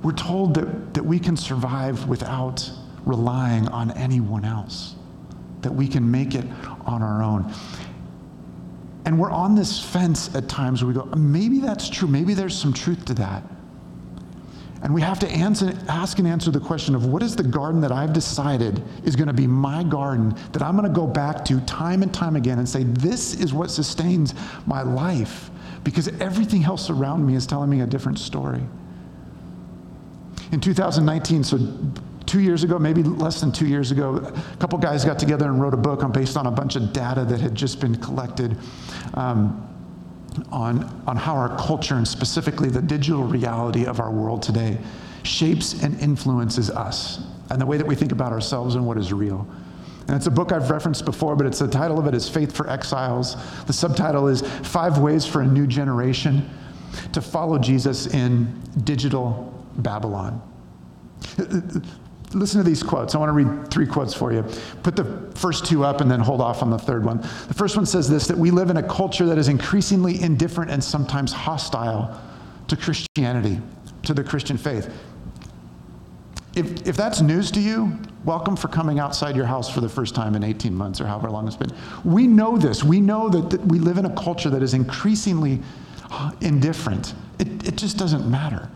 We're 0.02 0.12
told 0.12 0.54
that, 0.54 0.94
that 0.94 1.04
we 1.04 1.18
can 1.18 1.36
survive 1.36 2.08
without 2.08 2.70
relying 3.04 3.68
on 3.68 3.90
anyone 3.92 4.44
else, 4.44 4.94
that 5.60 5.72
we 5.72 5.88
can 5.88 6.10
make 6.10 6.34
it 6.34 6.44
on 6.86 7.02
our 7.02 7.22
own. 7.22 7.52
And 9.04 9.18
we're 9.18 9.30
on 9.30 9.54
this 9.54 9.82
fence 9.82 10.34
at 10.34 10.48
times 10.48 10.82
where 10.82 10.88
we 10.88 10.94
go, 10.94 11.04
maybe 11.16 11.58
that's 11.58 11.88
true. 11.88 12.08
Maybe 12.08 12.34
there's 12.34 12.56
some 12.56 12.72
truth 12.72 13.04
to 13.06 13.14
that. 13.14 13.42
And 14.82 14.94
we 14.94 15.02
have 15.02 15.18
to 15.18 15.28
answer, 15.28 15.78
ask 15.88 16.18
and 16.18 16.26
answer 16.26 16.50
the 16.50 16.60
question 16.60 16.94
of 16.94 17.04
what 17.04 17.22
is 17.22 17.36
the 17.36 17.42
garden 17.42 17.82
that 17.82 17.92
I've 17.92 18.14
decided 18.14 18.82
is 19.04 19.14
going 19.14 19.28
to 19.28 19.34
be 19.34 19.46
my 19.46 19.82
garden 19.82 20.34
that 20.52 20.62
I'm 20.62 20.74
going 20.76 20.88
to 20.88 20.94
go 20.94 21.06
back 21.06 21.44
to 21.46 21.60
time 21.62 22.02
and 22.02 22.12
time 22.14 22.34
again 22.34 22.58
and 22.58 22.66
say, 22.68 22.84
this 22.84 23.34
is 23.34 23.52
what 23.52 23.70
sustains 23.70 24.34
my 24.66 24.82
life 24.82 25.50
because 25.84 26.08
everything 26.20 26.64
else 26.64 26.88
around 26.88 27.26
me 27.26 27.34
is 27.34 27.46
telling 27.46 27.68
me 27.68 27.82
a 27.82 27.86
different 27.86 28.18
story. 28.18 28.62
In 30.52 30.60
2019, 30.60 31.44
so 31.44 31.58
two 32.26 32.40
years 32.40 32.64
ago, 32.64 32.78
maybe 32.78 33.02
less 33.02 33.40
than 33.40 33.52
two 33.52 33.66
years 33.66 33.90
ago, 33.90 34.16
a 34.16 34.56
couple 34.56 34.78
guys 34.78 35.04
got 35.04 35.18
together 35.18 35.46
and 35.46 35.60
wrote 35.60 35.74
a 35.74 35.78
book 35.78 36.02
on, 36.02 36.12
based 36.12 36.36
on 36.36 36.46
a 36.46 36.50
bunch 36.50 36.76
of 36.76 36.92
data 36.92 37.24
that 37.24 37.40
had 37.40 37.54
just 37.54 37.80
been 37.80 37.96
collected. 37.96 38.56
Um, 39.14 39.66
on, 40.52 40.84
on 41.08 41.16
how 41.16 41.34
our 41.34 41.56
culture 41.58 41.96
and 41.96 42.06
specifically 42.06 42.68
the 42.68 42.80
digital 42.80 43.24
reality 43.24 43.84
of 43.84 43.98
our 43.98 44.12
world 44.12 44.42
today 44.42 44.78
shapes 45.24 45.82
and 45.82 45.98
influences 46.00 46.70
us 46.70 47.20
and 47.50 47.60
the 47.60 47.66
way 47.66 47.76
that 47.76 47.86
we 47.86 47.96
think 47.96 48.12
about 48.12 48.32
ourselves 48.32 48.76
and 48.76 48.86
what 48.86 48.96
is 48.96 49.12
real. 49.12 49.46
And 50.06 50.16
it's 50.16 50.26
a 50.26 50.30
book 50.30 50.52
I've 50.52 50.70
referenced 50.70 51.04
before, 51.04 51.36
but 51.36 51.46
it's 51.46 51.58
the 51.58 51.68
title 51.68 51.98
of 51.98 52.06
it 52.06 52.14
is 52.14 52.28
Faith 52.28 52.52
for 52.52 52.68
Exiles. 52.70 53.36
The 53.66 53.72
subtitle 53.72 54.28
is 54.28 54.42
Five 54.42 54.98
Ways 54.98 55.26
for 55.26 55.42
a 55.42 55.46
New 55.46 55.66
Generation 55.66 56.48
to 57.12 57.20
Follow 57.20 57.58
Jesus 57.58 58.06
in 58.06 58.60
Digital 58.84 59.59
Babylon. 59.76 60.42
Listen 62.32 62.62
to 62.62 62.68
these 62.68 62.82
quotes. 62.82 63.14
I 63.14 63.18
want 63.18 63.28
to 63.28 63.32
read 63.32 63.70
three 63.70 63.86
quotes 63.86 64.14
for 64.14 64.32
you. 64.32 64.44
Put 64.84 64.94
the 64.94 65.30
first 65.34 65.66
two 65.66 65.84
up 65.84 66.00
and 66.00 66.08
then 66.08 66.20
hold 66.20 66.40
off 66.40 66.62
on 66.62 66.70
the 66.70 66.78
third 66.78 67.04
one. 67.04 67.20
The 67.48 67.54
first 67.54 67.76
one 67.76 67.86
says 67.86 68.08
this 68.08 68.28
that 68.28 68.38
we 68.38 68.52
live 68.52 68.70
in 68.70 68.76
a 68.76 68.82
culture 68.82 69.26
that 69.26 69.36
is 69.36 69.48
increasingly 69.48 70.20
indifferent 70.22 70.70
and 70.70 70.82
sometimes 70.82 71.32
hostile 71.32 72.20
to 72.68 72.76
Christianity, 72.76 73.60
to 74.04 74.14
the 74.14 74.22
Christian 74.22 74.56
faith. 74.56 74.92
If, 76.54 76.86
if 76.86 76.96
that's 76.96 77.20
news 77.20 77.50
to 77.52 77.60
you, 77.60 77.98
welcome 78.24 78.56
for 78.56 78.68
coming 78.68 79.00
outside 79.00 79.34
your 79.34 79.46
house 79.46 79.68
for 79.68 79.80
the 79.80 79.88
first 79.88 80.14
time 80.14 80.36
in 80.36 80.44
18 80.44 80.74
months 80.74 81.00
or 81.00 81.06
however 81.06 81.30
long 81.30 81.46
it's 81.48 81.56
been. 81.56 81.72
We 82.04 82.26
know 82.28 82.56
this. 82.56 82.84
We 82.84 83.00
know 83.00 83.28
that, 83.28 83.50
that 83.50 83.60
we 83.66 83.78
live 83.78 83.98
in 83.98 84.06
a 84.06 84.14
culture 84.14 84.50
that 84.50 84.62
is 84.62 84.74
increasingly 84.74 85.60
uh, 86.10 86.32
indifferent. 86.40 87.14
It, 87.40 87.68
it 87.68 87.76
just 87.76 87.98
doesn't 87.98 88.28
matter. 88.28 88.68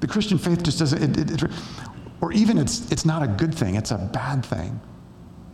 The 0.00 0.06
Christian 0.06 0.38
faith 0.38 0.62
just 0.62 0.78
doesn't, 0.78 1.02
it, 1.02 1.30
it, 1.30 1.42
it, 1.42 1.50
or 2.20 2.32
even 2.32 2.58
it's, 2.58 2.90
it's 2.90 3.04
not 3.04 3.22
a 3.22 3.28
good 3.28 3.54
thing, 3.54 3.74
it's 3.74 3.90
a 3.90 3.98
bad 3.98 4.44
thing, 4.44 4.80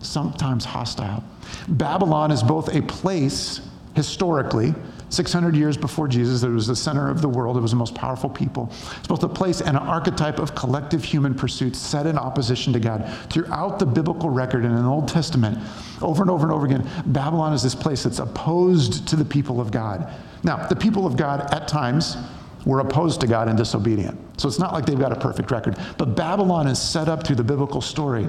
sometimes 0.00 0.64
hostile. 0.64 1.24
Babylon 1.68 2.30
is 2.30 2.42
both 2.42 2.74
a 2.74 2.82
place, 2.82 3.60
historically, 3.94 4.74
600 5.14 5.54
years 5.54 5.76
before 5.76 6.08
Jesus, 6.08 6.42
it 6.42 6.48
was 6.48 6.66
the 6.66 6.74
center 6.74 7.08
of 7.08 7.22
the 7.22 7.28
world, 7.28 7.56
it 7.56 7.60
was 7.60 7.70
the 7.70 7.76
most 7.76 7.94
powerful 7.94 8.28
people. 8.28 8.70
It's 8.98 9.06
both 9.06 9.22
a 9.22 9.28
place 9.28 9.60
and 9.60 9.76
an 9.76 9.82
archetype 9.82 10.38
of 10.38 10.54
collective 10.54 11.04
human 11.04 11.34
pursuits 11.34 11.78
set 11.78 12.06
in 12.06 12.18
opposition 12.18 12.72
to 12.72 12.80
God. 12.80 13.08
Throughout 13.30 13.78
the 13.78 13.86
biblical 13.86 14.30
record 14.30 14.64
and 14.64 14.74
in 14.74 14.82
the 14.82 14.88
Old 14.88 15.08
Testament, 15.08 15.58
over 16.02 16.22
and 16.22 16.30
over 16.30 16.44
and 16.44 16.52
over 16.52 16.66
again, 16.66 16.88
Babylon 17.06 17.52
is 17.52 17.62
this 17.62 17.74
place 17.74 18.02
that's 18.02 18.18
opposed 18.18 19.06
to 19.08 19.16
the 19.16 19.24
people 19.24 19.60
of 19.60 19.70
God. 19.70 20.12
Now, 20.42 20.66
the 20.66 20.76
people 20.76 21.06
of 21.06 21.16
God 21.16 21.52
at 21.54 21.68
times 21.68 22.16
were 22.64 22.80
opposed 22.80 23.20
to 23.20 23.26
God 23.26 23.48
and 23.48 23.58
disobedient. 23.58 24.18
So 24.40 24.48
it's 24.48 24.58
not 24.58 24.72
like 24.72 24.86
they've 24.86 24.98
got 24.98 25.12
a 25.12 25.18
perfect 25.18 25.50
record. 25.50 25.76
But 25.98 26.14
Babylon 26.14 26.66
is 26.66 26.80
set 26.80 27.08
up 27.08 27.26
through 27.26 27.36
the 27.36 27.44
biblical 27.44 27.80
story 27.80 28.26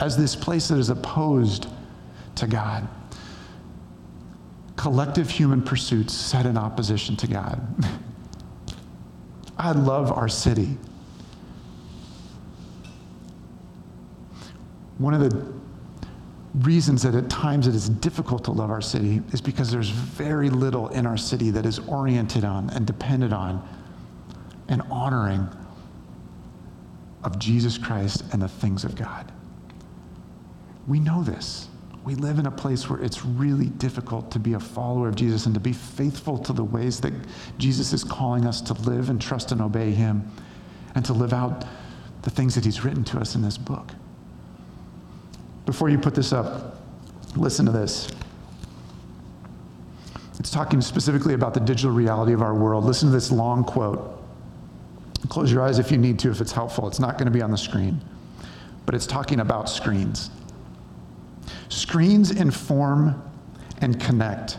as 0.00 0.16
this 0.16 0.36
place 0.36 0.68
that 0.68 0.78
is 0.78 0.90
opposed 0.90 1.68
to 2.36 2.46
God. 2.46 2.88
Collective 4.76 5.30
human 5.30 5.62
pursuits 5.62 6.12
set 6.14 6.46
in 6.46 6.56
opposition 6.56 7.16
to 7.16 7.26
God. 7.26 7.62
I 9.58 9.72
love 9.72 10.10
our 10.10 10.28
city. 10.28 10.76
One 14.98 15.14
of 15.14 15.20
the 15.20 15.61
reasons 16.54 17.02
that 17.02 17.14
at 17.14 17.30
times 17.30 17.66
it 17.66 17.74
is 17.74 17.88
difficult 17.88 18.44
to 18.44 18.50
love 18.50 18.70
our 18.70 18.82
city 18.82 19.22
is 19.32 19.40
because 19.40 19.70
there's 19.70 19.88
very 19.88 20.50
little 20.50 20.88
in 20.88 21.06
our 21.06 21.16
city 21.16 21.50
that 21.50 21.64
is 21.64 21.78
oriented 21.80 22.44
on 22.44 22.68
and 22.70 22.86
dependent 22.86 23.32
on 23.32 23.66
and 24.68 24.82
honoring 24.90 25.48
of 27.24 27.38
Jesus 27.38 27.78
Christ 27.78 28.24
and 28.32 28.42
the 28.42 28.48
things 28.48 28.84
of 28.84 28.94
God. 28.96 29.32
We 30.86 31.00
know 31.00 31.22
this. 31.22 31.68
We 32.04 32.16
live 32.16 32.38
in 32.38 32.46
a 32.46 32.50
place 32.50 32.90
where 32.90 33.00
it's 33.00 33.24
really 33.24 33.66
difficult 33.66 34.30
to 34.32 34.40
be 34.40 34.54
a 34.54 34.60
follower 34.60 35.08
of 35.08 35.14
Jesus 35.14 35.46
and 35.46 35.54
to 35.54 35.60
be 35.60 35.72
faithful 35.72 36.36
to 36.38 36.52
the 36.52 36.64
ways 36.64 37.00
that 37.00 37.12
Jesus 37.58 37.92
is 37.92 38.02
calling 38.02 38.44
us 38.44 38.60
to 38.62 38.74
live 38.74 39.08
and 39.08 39.22
trust 39.22 39.52
and 39.52 39.62
obey 39.62 39.92
Him 39.92 40.28
and 40.96 41.04
to 41.04 41.12
live 41.12 41.32
out 41.32 41.64
the 42.22 42.30
things 42.30 42.56
that 42.56 42.64
He's 42.64 42.84
written 42.84 43.04
to 43.04 43.18
us 43.18 43.36
in 43.36 43.42
this 43.42 43.56
book. 43.56 43.92
Before 45.66 45.88
you 45.88 45.98
put 45.98 46.14
this 46.14 46.32
up, 46.32 46.76
listen 47.36 47.66
to 47.66 47.72
this. 47.72 48.08
It's 50.38 50.50
talking 50.50 50.80
specifically 50.80 51.34
about 51.34 51.54
the 51.54 51.60
digital 51.60 51.92
reality 51.92 52.32
of 52.32 52.42
our 52.42 52.54
world. 52.54 52.84
Listen 52.84 53.08
to 53.08 53.12
this 53.12 53.30
long 53.30 53.62
quote. 53.62 54.18
Close 55.28 55.52
your 55.52 55.62
eyes 55.62 55.78
if 55.78 55.92
you 55.92 55.98
need 55.98 56.18
to, 56.18 56.30
if 56.30 56.40
it's 56.40 56.52
helpful. 56.52 56.88
It's 56.88 56.98
not 56.98 57.12
going 57.16 57.26
to 57.26 57.30
be 57.30 57.42
on 57.42 57.50
the 57.50 57.56
screen, 57.56 58.00
but 58.84 58.94
it's 58.94 59.06
talking 59.06 59.40
about 59.40 59.68
screens. 59.68 60.30
Screens 61.68 62.32
inform 62.32 63.22
and 63.80 64.00
connect, 64.00 64.58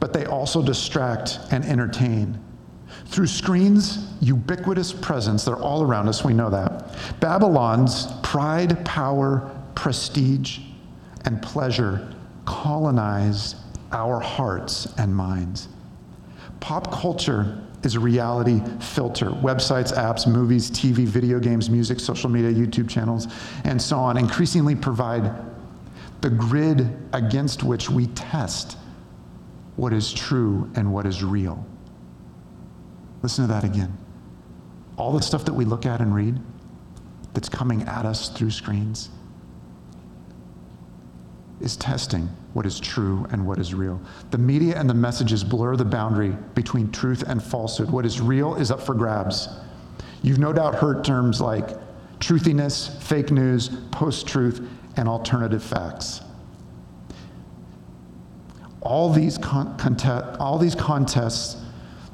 but 0.00 0.12
they 0.12 0.26
also 0.26 0.62
distract 0.62 1.38
and 1.52 1.64
entertain. 1.64 2.38
Through 3.06 3.28
screens' 3.28 4.12
ubiquitous 4.20 4.92
presence, 4.92 5.44
they're 5.44 5.56
all 5.56 5.82
around 5.82 6.08
us, 6.08 6.24
we 6.24 6.34
know 6.34 6.50
that. 6.50 6.94
Babylon's 7.20 8.08
pride, 8.22 8.84
power, 8.84 9.50
prestige, 9.80 10.58
and 11.24 11.40
pleasure 11.40 12.14
colonize 12.44 13.54
our 13.92 14.20
hearts 14.20 14.86
and 14.98 15.14
minds. 15.14 15.68
Pop 16.60 16.92
culture 16.92 17.66
is 17.82 17.94
a 17.94 18.00
reality 18.00 18.60
filter. 18.78 19.30
Websites, 19.30 19.94
apps, 19.94 20.30
movies, 20.30 20.70
TV, 20.70 21.06
video 21.06 21.40
games, 21.40 21.70
music, 21.70 21.98
social 21.98 22.28
media, 22.28 22.52
YouTube 22.52 22.90
channels, 22.90 23.26
and 23.64 23.80
so 23.80 23.96
on 23.96 24.18
increasingly 24.18 24.76
provide 24.76 25.32
the 26.20 26.28
grid 26.28 26.94
against 27.14 27.62
which 27.62 27.88
we 27.88 28.06
test 28.08 28.76
what 29.76 29.94
is 29.94 30.12
true 30.12 30.70
and 30.74 30.92
what 30.92 31.06
is 31.06 31.24
real. 31.24 31.64
Listen 33.22 33.46
to 33.46 33.52
that 33.54 33.64
again. 33.64 33.96
All 34.98 35.10
the 35.10 35.22
stuff 35.22 35.46
that 35.46 35.54
we 35.54 35.64
look 35.64 35.86
at 35.86 36.02
and 36.02 36.14
read 36.14 36.38
that's 37.32 37.48
coming 37.48 37.80
at 37.84 38.04
us 38.04 38.28
through 38.28 38.50
screens 38.50 39.08
is 41.60 41.76
testing 41.76 42.28
what 42.52 42.66
is 42.66 42.80
true 42.80 43.26
and 43.30 43.46
what 43.46 43.58
is 43.58 43.74
real. 43.74 44.00
The 44.30 44.38
media 44.38 44.78
and 44.78 44.88
the 44.88 44.94
messages 44.94 45.44
blur 45.44 45.76
the 45.76 45.84
boundary 45.84 46.36
between 46.54 46.90
truth 46.90 47.22
and 47.26 47.42
falsehood. 47.42 47.90
What 47.90 48.06
is 48.06 48.20
real 48.20 48.56
is 48.56 48.70
up 48.70 48.80
for 48.80 48.94
grabs. 48.94 49.48
You've 50.22 50.38
no 50.38 50.52
doubt 50.52 50.74
heard 50.74 51.04
terms 51.04 51.40
like 51.40 51.68
truthiness, 52.18 53.00
fake 53.02 53.30
news, 53.30 53.68
post 53.90 54.26
truth, 54.26 54.66
and 54.96 55.08
alternative 55.08 55.62
facts. 55.62 56.22
All 58.82 59.12
these, 59.12 59.38
con- 59.38 59.76
contest- 59.76 60.38
all 60.40 60.58
these 60.58 60.74
contests 60.74 61.62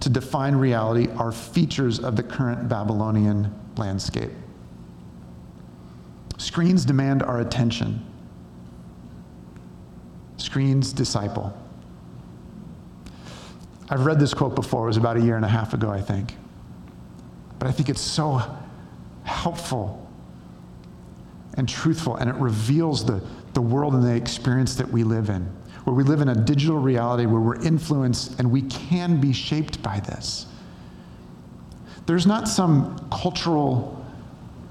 to 0.00 0.08
define 0.08 0.54
reality 0.56 1.08
are 1.16 1.32
features 1.32 1.98
of 2.00 2.16
the 2.16 2.22
current 2.22 2.68
Babylonian 2.68 3.54
landscape. 3.76 4.30
Screens 6.38 6.84
demand 6.84 7.22
our 7.22 7.40
attention. 7.40 8.04
Screens 10.56 10.94
disciple. 10.94 11.54
I've 13.90 14.06
read 14.06 14.18
this 14.18 14.32
quote 14.32 14.54
before, 14.54 14.84
it 14.84 14.86
was 14.86 14.96
about 14.96 15.18
a 15.18 15.20
year 15.20 15.36
and 15.36 15.44
a 15.44 15.48
half 15.48 15.74
ago, 15.74 15.90
I 15.90 16.00
think. 16.00 16.34
But 17.58 17.68
I 17.68 17.72
think 17.72 17.90
it's 17.90 18.00
so 18.00 18.40
helpful 19.24 20.10
and 21.58 21.68
truthful, 21.68 22.16
and 22.16 22.30
it 22.30 22.36
reveals 22.36 23.04
the, 23.04 23.22
the 23.52 23.60
world 23.60 23.92
and 23.92 24.02
the 24.02 24.14
experience 24.14 24.76
that 24.76 24.90
we 24.90 25.04
live 25.04 25.28
in, 25.28 25.42
where 25.84 25.94
we 25.94 26.02
live 26.02 26.22
in 26.22 26.30
a 26.30 26.34
digital 26.34 26.78
reality 26.78 27.26
where 27.26 27.42
we're 27.42 27.62
influenced 27.62 28.38
and 28.38 28.50
we 28.50 28.62
can 28.62 29.20
be 29.20 29.34
shaped 29.34 29.82
by 29.82 30.00
this. 30.00 30.46
There's 32.06 32.26
not 32.26 32.48
some 32.48 33.06
cultural 33.12 34.02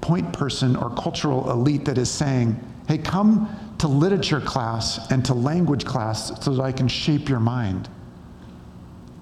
point 0.00 0.32
person 0.32 0.74
or 0.74 0.90
cultural 0.96 1.48
elite 1.48 1.84
that 1.84 1.96
is 1.96 2.10
saying, 2.10 2.58
hey, 2.88 2.98
come 2.98 3.48
to 3.78 3.88
literature 3.88 4.40
class 4.40 5.10
and 5.10 5.24
to 5.26 5.34
language 5.34 5.84
class 5.84 6.32
so 6.44 6.54
that 6.54 6.62
I 6.62 6.72
can 6.72 6.88
shape 6.88 7.28
your 7.28 7.40
mind, 7.40 7.88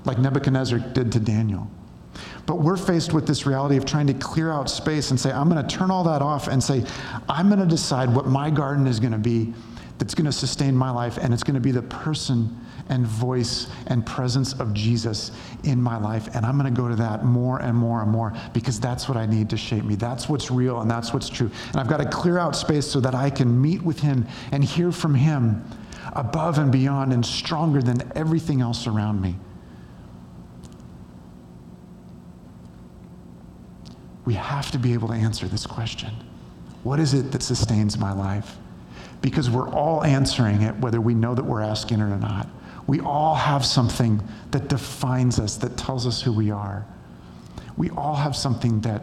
like 0.05 0.19
Nebuchadnezzar 0.19 0.79
did 0.79 1.13
to 1.13 1.21
Daniel. 1.21 1.69
But 2.47 2.61
we're 2.61 2.77
faced 2.77 3.13
with 3.13 3.27
this 3.27 3.47
reality 3.47 3.77
of 3.77 3.85
trying 3.85 4.07
to 4.07 4.15
clear 4.15 4.53
out 4.53 4.71
space 4.71 5.11
and 5.11 5.19
say, 5.19 5.33
I'm 5.33 5.49
going 5.49 5.67
to 5.67 5.77
turn 5.77 5.91
all 5.91 6.05
that 6.05 6.23
off 6.23 6.47
and 6.47 6.63
say, 6.63 6.85
I'm 7.29 7.49
going 7.49 7.61
to 7.61 7.67
decide 7.67 8.15
what 8.15 8.27
my 8.27 8.51
garden 8.51 8.87
is 8.87 9.01
going 9.01 9.13
to 9.13 9.19
be 9.19 9.53
that's 9.99 10.15
going 10.15 10.27
to 10.27 10.33
sustain 10.33 10.77
my 10.77 10.91
life, 10.91 11.19
and 11.19 11.33
it's 11.33 11.43
going 11.43 11.55
to 11.55 11.61
be 11.61 11.71
the 11.71 11.83
person 11.83 12.57
and 12.89 13.07
voice 13.07 13.69
and 13.87 14.05
presence 14.05 14.53
of 14.55 14.75
Jesus 14.75 15.31
in 15.65 15.81
my 15.81 15.97
life. 15.97 16.35
And 16.35 16.45
I'm 16.45 16.59
going 16.59 16.73
to 16.73 16.81
go 16.81 16.89
to 16.89 16.97
that 16.97 17.25
more 17.25 17.61
and 17.61 17.77
more 17.77 18.03
and 18.03 18.11
more 18.11 18.35
because 18.53 18.79
that's 18.79 19.09
what 19.09 19.17
I 19.17 19.27
need 19.27 19.51
to 19.51 19.57
shape 19.57 19.85
me. 19.85 19.95
That's 19.95 20.29
what's 20.29 20.51
real 20.51 20.81
and 20.81 20.91
that's 20.91 21.13
what's 21.13 21.29
true. 21.29 21.51
And 21.69 21.77
I've 21.77 21.89
got 21.89 21.99
to 21.99 22.09
clear 22.09 22.39
out 22.39 22.55
space 22.55 22.87
so 22.87 23.01
that 23.01 23.15
I 23.15 23.31
can 23.31 23.61
meet 23.61 23.83
with 23.83 24.01
Him 24.01 24.27
and 24.53 24.63
hear 24.63 24.93
from 24.93 25.15
Him 25.15 25.65
above 26.13 26.59
and 26.59 26.71
beyond 26.71 27.13
and 27.13 27.25
stronger 27.25 27.81
than 27.81 28.13
everything 28.15 28.61
else 28.61 28.87
around 28.87 29.21
me. 29.21 29.37
we 34.25 34.35
have 34.35 34.71
to 34.71 34.79
be 34.79 34.93
able 34.95 35.09
to 35.09 35.15
answer 35.15 35.47
this 35.47 35.67
question 35.67 36.13
What 36.83 37.01
is 37.01 37.15
it 37.15 37.33
that 37.33 37.43
sustains 37.43 37.99
my 37.99 38.13
life? 38.13 38.57
Because 39.21 39.49
we're 39.49 39.71
all 39.71 40.05
answering 40.05 40.63
it, 40.63 40.77
whether 40.81 41.01
we 41.01 41.15
know 41.15 41.35
that 41.35 41.45
we're 41.45 41.63
asking 41.63 42.01
it 42.01 42.03
or 42.03 42.19
not. 42.19 42.47
We 42.87 43.01
all 43.01 43.35
have 43.35 43.65
something 43.65 44.23
that 44.51 44.69
defines 44.69 45.39
us, 45.39 45.57
that 45.59 45.77
tells 45.77 46.07
us 46.07 46.21
who 46.21 46.33
we 46.33 46.51
are. 46.51 46.87
We 47.77 47.91
all 47.91 48.15
have 48.15 48.37
something 48.37 48.81
that 48.83 49.03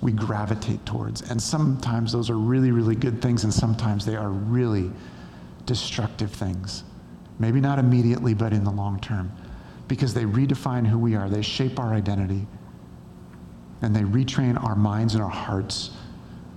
we 0.00 0.12
gravitate 0.12 0.84
towards. 0.86 1.30
And 1.30 1.42
sometimes 1.42 2.12
those 2.12 2.30
are 2.30 2.38
really, 2.38 2.70
really 2.70 2.94
good 2.94 3.20
things, 3.20 3.44
and 3.44 3.52
sometimes 3.52 4.06
they 4.06 4.16
are 4.16 4.30
really 4.30 4.90
destructive 5.66 6.30
things. 6.30 6.84
Maybe 7.38 7.60
not 7.60 7.78
immediately, 7.78 8.34
but 8.34 8.52
in 8.52 8.64
the 8.64 8.70
long 8.70 9.00
term, 9.00 9.32
because 9.88 10.14
they 10.14 10.24
redefine 10.24 10.86
who 10.86 10.98
we 10.98 11.16
are, 11.16 11.28
they 11.28 11.42
shape 11.42 11.78
our 11.78 11.94
identity 11.94 12.46
and 13.82 13.96
they 13.96 14.02
retrain 14.02 14.62
our 14.62 14.76
minds 14.76 15.14
and 15.14 15.22
our 15.22 15.30
hearts 15.30 15.90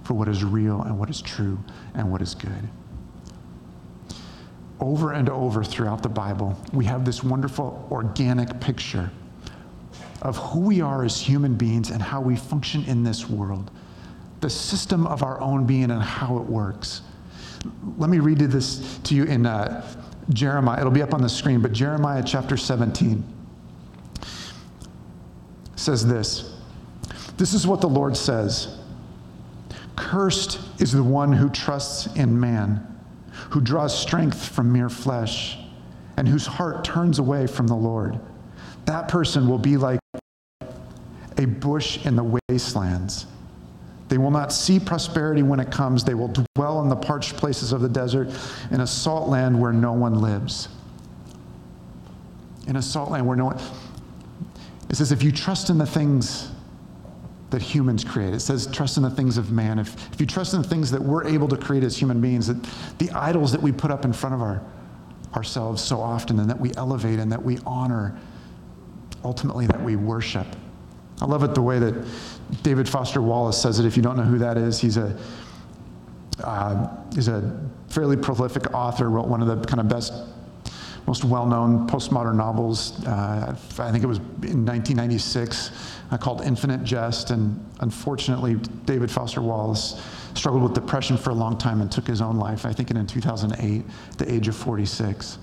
for 0.04 0.14
what 0.14 0.28
is 0.28 0.44
real 0.44 0.82
and 0.82 1.00
what 1.00 1.10
is 1.10 1.22
true 1.22 1.58
and 1.94 2.12
what 2.12 2.22
is 2.22 2.36
good. 2.36 2.70
Over 4.80 5.12
and 5.12 5.30
over 5.30 5.64
throughout 5.64 6.04
the 6.04 6.10
Bible, 6.10 6.58
we 6.74 6.86
have 6.86 7.06
this 7.06 7.24
wonderful 7.24 7.88
organic 7.92 8.60
picture 8.60 9.12
of 10.22 10.38
who 10.38 10.62
we 10.62 10.82
are 10.82 11.04
as 11.04 11.20
human 11.20 11.56
beings 11.56 11.90
and 11.90 12.02
how 12.02 12.22
we 12.22 12.36
function 12.36 12.84
in 12.86 13.04
this 13.04 13.30
world, 13.30 13.72
the 14.42 14.50
system 14.50 15.06
of 15.08 15.22
our 15.24 15.40
own 15.42 15.66
being 15.66 15.92
and 15.92 16.02
how 16.02 16.38
it 16.38 16.44
works. 16.44 17.02
Let 17.98 18.10
me 18.10 18.20
read 18.20 18.40
this 18.40 18.98
to 19.00 19.16
you 19.16 19.24
in 19.26 19.46
uh, 19.46 19.86
Jeremiah. 20.30 20.80
It'll 20.80 20.92
be 20.92 21.02
up 21.02 21.14
on 21.14 21.22
the 21.22 21.30
screen, 21.30 21.62
but 21.62 21.72
Jeremiah 21.72 22.24
chapter 22.26 22.58
17 22.58 23.24
says 25.76 26.06
this. 26.06 26.54
This 27.38 27.54
is 27.54 27.68
what 27.68 27.82
the 27.82 27.90
Lord 27.90 28.16
says 28.16 28.80
Cursed 29.96 30.60
is 30.80 30.92
the 30.92 31.04
one 31.04 31.34
who 31.34 31.50
trusts 31.50 32.08
in 32.16 32.40
man, 32.40 32.88
who 33.52 33.62
draws 33.62 33.98
strength 33.98 34.50
from 34.50 34.72
mere 34.72 34.90
flesh, 34.90 35.58
and 36.18 36.28
whose 36.28 36.46
heart 36.46 36.84
turns 36.84 37.20
away 37.20 37.48
from 37.48 37.68
the 37.68 37.76
Lord. 37.76 38.20
That 38.86 39.08
person 39.08 39.48
will 39.48 39.58
be 39.58 39.78
like 39.78 40.00
a 41.38 41.46
bush 41.46 42.06
in 42.06 42.16
the 42.16 42.40
wastelands. 42.50 43.26
They 44.10 44.18
will 44.18 44.32
not 44.32 44.54
see 44.54 44.80
prosperity 44.80 45.42
when 45.42 45.60
it 45.60 45.72
comes. 45.72 46.04
They 46.04 46.14
will 46.14 46.32
dwell 46.56 46.82
in 46.84 46.90
the 46.90 46.96
parched 46.96 47.36
places 47.38 47.72
of 47.72 47.82
the 47.82 47.90
desert, 47.90 48.30
in 48.70 48.82
a 48.82 48.88
salt 48.88 49.30
land 49.30 49.60
where 49.60 49.74
no 49.74 49.94
one 49.94 50.22
lives. 50.22 50.68
In 52.68 52.76
a 52.76 52.82
salt 52.82 53.10
land 53.10 53.26
where 53.26 53.36
no 53.36 53.46
one 53.46 53.60
It 54.90 54.98
says, 54.98 55.12
if 55.12 55.24
you 55.24 55.32
trust 55.32 55.72
in 55.72 55.80
the 55.80 55.88
things 55.88 56.52
that 57.54 57.62
humans 57.62 58.04
create, 58.04 58.34
it 58.34 58.40
says, 58.40 58.68
trust 58.68 58.98
in 58.98 59.04
the 59.04 59.10
things 59.10 59.38
of 59.38 59.52
man. 59.52 59.80
If, 59.80 60.12
if 60.12 60.20
you 60.20 60.26
trust 60.26 60.54
in 60.54 60.62
the 60.62 60.68
things 60.68 60.92
that 60.92 61.02
we're 61.02 61.26
able 61.26 61.48
to 61.48 61.56
create 61.56 61.84
as 61.84 61.96
human 61.96 62.20
beings, 62.20 62.48
that 62.48 62.62
the 62.98 63.10
idols 63.12 63.52
that 63.52 63.62
we 63.62 63.72
put 63.72 63.92
up 63.92 64.06
in 64.06 64.12
front 64.12 64.36
of 64.36 64.42
our, 64.42 64.62
ourselves 65.36 65.82
so 65.82 66.02
often 66.02 66.40
and 66.40 66.50
that 66.50 66.60
we 66.60 66.74
elevate 66.76 67.20
and 67.20 67.32
that 67.32 67.42
we 67.42 67.60
honor, 67.66 68.20
ultimately, 69.24 69.68
that 69.68 69.82
we 69.82 69.96
worship. 69.96 70.48
I 71.22 71.26
love 71.26 71.44
it 71.44 71.54
the 71.54 71.62
way 71.62 71.78
that 71.78 72.08
David 72.64 72.90
Foster 72.90 73.22
Wallace 73.22 73.62
says 73.62 73.80
it. 73.80 73.86
If 73.86 73.96
you 73.96 74.04
don't 74.04 74.18
know 74.18 74.24
who 74.24 74.40
that 74.40 74.58
is, 74.58 74.80
he's 74.80 74.98
a, 74.98 75.18
uh, 76.44 76.88
he's 77.14 77.28
a 77.28 77.70
fairly 77.88 78.18
prolific 78.18 78.74
author, 78.74 79.10
wrote 79.10 79.28
one 79.28 79.42
of 79.42 79.48
the 79.48 79.66
kind 79.68 79.80
of 79.80 79.88
best 79.88 80.12
most 81.08 81.24
well-known 81.26 81.88
postmodern 81.88 82.36
novels. 82.36 83.06
Uh, 83.06 83.56
I 83.80 83.92
think 83.92 84.04
it 84.04 84.08
was 84.08 84.20
in 84.20 84.66
1996, 84.66 85.72
called 86.18 86.42
Infinite 86.42 86.84
Jest. 86.84 87.32
And 87.32 87.64
unfortunately, 87.80 88.56
David 88.86 89.10
Foster 89.10 89.42
Wallace 89.42 90.02
struggled 90.34 90.64
with 90.64 90.74
depression 90.74 91.18
for 91.18 91.30
a 91.30 91.36
long 91.36 91.58
time 91.58 91.82
and 91.82 91.92
took 91.92 92.08
his 92.08 92.22
own 92.22 92.38
life. 92.38 92.66
I 92.66 92.74
think 92.74 92.92
in 92.92 93.08
2008, 93.08 93.84
at 94.12 94.18
the 94.18 94.32
age 94.32 94.48
of 94.48 94.56
46. 94.56 95.38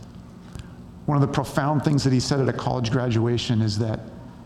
One 1.06 1.16
of 1.16 1.22
the 1.22 1.32
profound 1.32 1.84
things 1.84 2.04
that 2.04 2.12
he 2.12 2.20
said 2.20 2.40
at 2.40 2.48
a 2.48 2.52
college 2.52 2.90
graduation 2.90 3.62
is 3.62 3.78
that, 3.78 4.00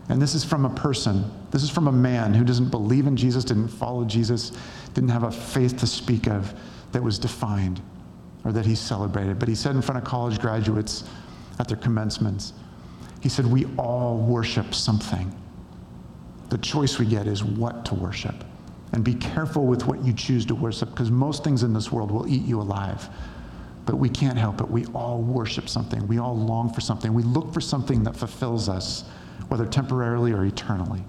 and 0.09 0.21
this 0.21 0.33
is 0.33 0.43
from 0.43 0.65
a 0.65 0.69
person, 0.69 1.29
this 1.51 1.63
is 1.63 1.69
from 1.69 1.87
a 1.87 1.91
man 1.91 2.33
who 2.33 2.43
doesn't 2.43 2.69
believe 2.69 3.07
in 3.07 3.17
Jesus, 3.17 3.43
didn't 3.43 3.67
follow 3.67 4.05
Jesus, 4.05 4.51
didn't 4.93 5.09
have 5.09 5.23
a 5.23 5.31
faith 5.31 5.77
to 5.77 5.87
speak 5.87 6.27
of 6.27 6.53
that 6.91 7.03
was 7.03 7.19
defined 7.19 7.81
or 8.45 8.51
that 8.51 8.65
he 8.65 8.75
celebrated. 8.75 9.37
But 9.37 9.49
he 9.49 9.55
said 9.55 9.75
in 9.75 9.81
front 9.81 9.97
of 9.97 10.05
college 10.05 10.39
graduates 10.39 11.03
at 11.59 11.67
their 11.67 11.77
commencements, 11.77 12.53
he 13.21 13.29
said, 13.29 13.45
We 13.45 13.65
all 13.77 14.17
worship 14.17 14.73
something. 14.73 15.33
The 16.49 16.57
choice 16.59 16.99
we 16.99 17.05
get 17.05 17.27
is 17.27 17.43
what 17.43 17.85
to 17.85 17.95
worship. 17.95 18.35
And 18.93 19.03
be 19.03 19.15
careful 19.15 19.65
with 19.65 19.87
what 19.87 20.03
you 20.05 20.13
choose 20.13 20.45
to 20.45 20.55
worship 20.55 20.89
because 20.91 21.11
most 21.11 21.43
things 21.43 21.63
in 21.63 21.73
this 21.73 21.91
world 21.91 22.11
will 22.11 22.27
eat 22.27 22.43
you 22.43 22.61
alive. 22.61 23.09
But 23.85 23.95
we 23.95 24.09
can't 24.09 24.37
help 24.37 24.61
it. 24.61 24.69
We 24.69 24.85
all 24.87 25.21
worship 25.21 25.69
something. 25.69 26.07
We 26.07 26.17
all 26.17 26.37
long 26.37 26.73
for 26.73 26.81
something. 26.81 27.13
We 27.13 27.23
look 27.23 27.53
for 27.53 27.61
something 27.61 28.03
that 28.03 28.15
fulfills 28.15 28.69
us, 28.69 29.03
whether 29.47 29.65
temporarily 29.65 30.31
or 30.31 30.45
eternally. 30.45 31.03